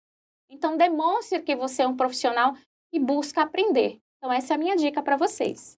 [0.50, 2.54] Então, demonstre que você é um profissional
[2.90, 3.98] que busca aprender.
[4.18, 5.77] Então, essa é a minha dica para vocês.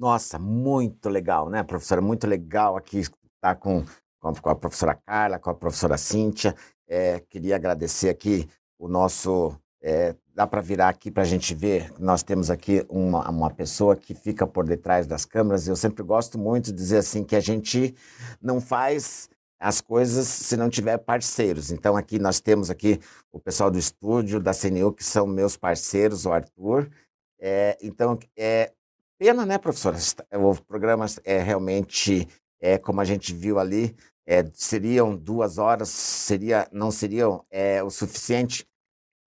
[0.00, 2.00] Nossa, muito legal, né, professora?
[2.00, 3.84] Muito legal aqui estar com,
[4.18, 6.56] com a professora Carla, com a professora Cíntia.
[6.88, 8.48] É, queria agradecer aqui
[8.78, 11.92] o nosso é, dá para virar aqui para a gente ver.
[11.98, 15.68] Nós temos aqui uma, uma pessoa que fica por detrás das câmeras.
[15.68, 17.94] Eu sempre gosto muito de dizer assim que a gente
[18.40, 19.28] não faz
[19.60, 21.70] as coisas se não tiver parceiros.
[21.70, 22.98] Então aqui nós temos aqui
[23.30, 26.90] o pessoal do estúdio da CNU que são meus parceiros, o Arthur.
[27.38, 28.72] É, então é
[29.20, 29.98] pena, né, professora?
[30.32, 32.26] O programa é realmente
[32.58, 33.94] é como a gente viu ali.
[34.26, 38.66] É, seriam duas horas, seria, não seriam é, o suficiente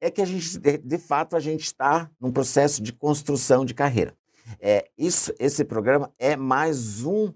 [0.01, 3.73] é que a gente, de, de fato, a gente está num processo de construção de
[3.73, 4.13] carreira.
[4.59, 7.31] É, isso, esse programa é mais um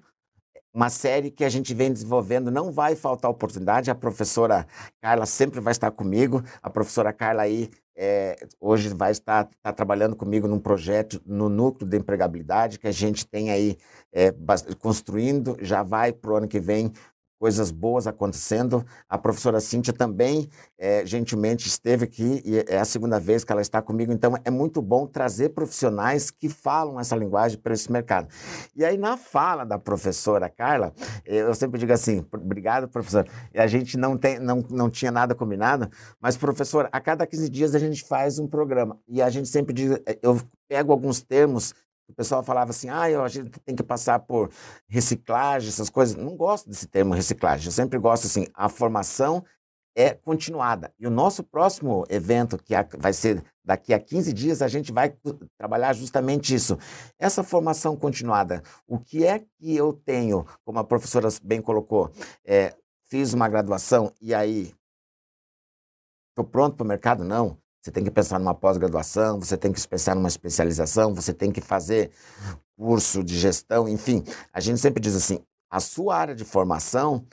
[0.74, 3.90] uma série que a gente vem desenvolvendo, não vai faltar oportunidade.
[3.90, 4.68] A professora
[5.02, 6.44] Carla sempre vai estar comigo.
[6.62, 11.90] A professora Carla aí é, hoje vai estar tá trabalhando comigo num projeto no núcleo
[11.90, 13.76] de empregabilidade que a gente tem aí
[14.14, 14.32] é,
[14.80, 15.58] construindo.
[15.60, 16.94] Já vai para o ano que vem
[17.40, 18.86] coisas boas acontecendo.
[19.08, 23.62] A professora Cíntia também é, gentilmente esteve aqui e é a segunda vez que ela
[23.62, 24.12] está comigo.
[24.12, 28.28] Então é muito bom trazer profissionais que falam essa linguagem para esse mercado.
[28.76, 30.94] E aí na fala da professora Carla,
[31.26, 33.28] eu sempre digo assim, obrigado professor.
[33.54, 37.76] A gente não tem, não, não tinha nada combinado, mas professor, a cada 15 dias
[37.76, 41.74] a gente faz um programa e a gente sempre diz, eu pego alguns termos
[42.08, 44.50] o pessoal falava assim, ah, a gente tem que passar por
[44.88, 46.16] reciclagem, essas coisas.
[46.16, 47.66] Não gosto desse termo reciclagem.
[47.66, 49.44] Eu sempre gosto assim, a formação
[49.98, 50.94] é continuada.
[51.00, 55.12] E o nosso próximo evento, que vai ser daqui a 15 dias, a gente vai
[55.58, 56.78] trabalhar justamente isso.
[57.18, 58.62] Essa formação continuada.
[58.88, 62.12] O que é que eu tenho, como a professora bem colocou,
[62.46, 62.76] é,
[63.10, 64.72] fiz uma graduação e aí
[66.30, 67.24] estou pronto para o mercado?
[67.24, 67.58] Não.
[67.88, 71.62] Você tem que pensar numa pós-graduação, você tem que pensar numa especialização, você tem que
[71.62, 72.12] fazer
[72.76, 74.26] curso de gestão, enfim.
[74.52, 75.40] A gente sempre diz assim:
[75.72, 77.26] a sua área de formação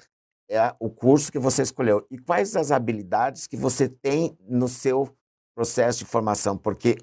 [0.48, 2.06] é o curso que você escolheu.
[2.08, 5.12] E quais as habilidades que você tem no seu
[5.56, 6.56] processo de formação?
[6.56, 6.98] Porque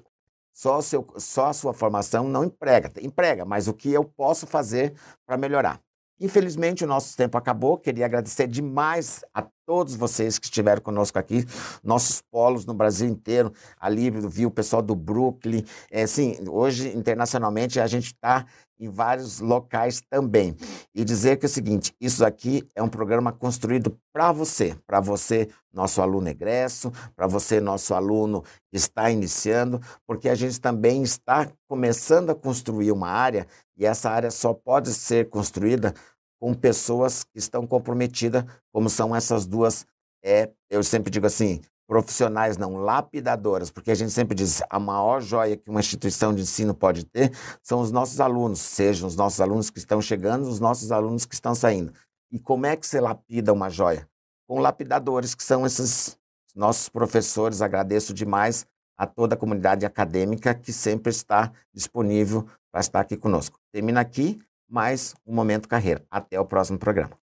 [0.54, 2.90] só, seu, só a sua formação não emprega.
[3.02, 4.94] Emprega, mas o que eu posso fazer
[5.26, 5.78] para melhorar?
[6.22, 7.76] Infelizmente, o nosso tempo acabou.
[7.76, 11.44] Queria agradecer demais a todos vocês que estiveram conosco aqui,
[11.82, 13.52] nossos polos no Brasil inteiro.
[13.78, 15.64] Ali viu o pessoal do Brooklyn.
[15.90, 18.46] É, sim, hoje, internacionalmente, a gente está
[18.78, 20.56] em vários locais também.
[20.94, 25.00] E dizer que é o seguinte: isso aqui é um programa construído para você, para
[25.00, 31.02] você, nosso aluno egresso, para você, nosso aluno que está iniciando, porque a gente também
[31.02, 33.46] está começando a construir uma área
[33.76, 35.94] e essa área só pode ser construída
[36.42, 39.86] com pessoas que estão comprometidas, como são essas duas,
[40.24, 45.20] é, eu sempre digo assim, profissionais não lapidadoras, porque a gente sempre diz a maior
[45.20, 47.30] joia que uma instituição de ensino pode ter
[47.62, 51.34] são os nossos alunos, sejam os nossos alunos que estão chegando, os nossos alunos que
[51.34, 51.92] estão saindo.
[52.28, 54.08] E como é que você lapida uma joia?
[54.48, 56.18] Com lapidadores, que são esses
[56.56, 57.62] nossos professores.
[57.62, 58.66] Agradeço demais
[58.98, 63.60] a toda a comunidade acadêmica que sempre está disponível para estar aqui conosco.
[63.72, 64.40] Termina aqui
[64.72, 66.02] mais um Momento Carreira.
[66.10, 67.21] Até o próximo programa.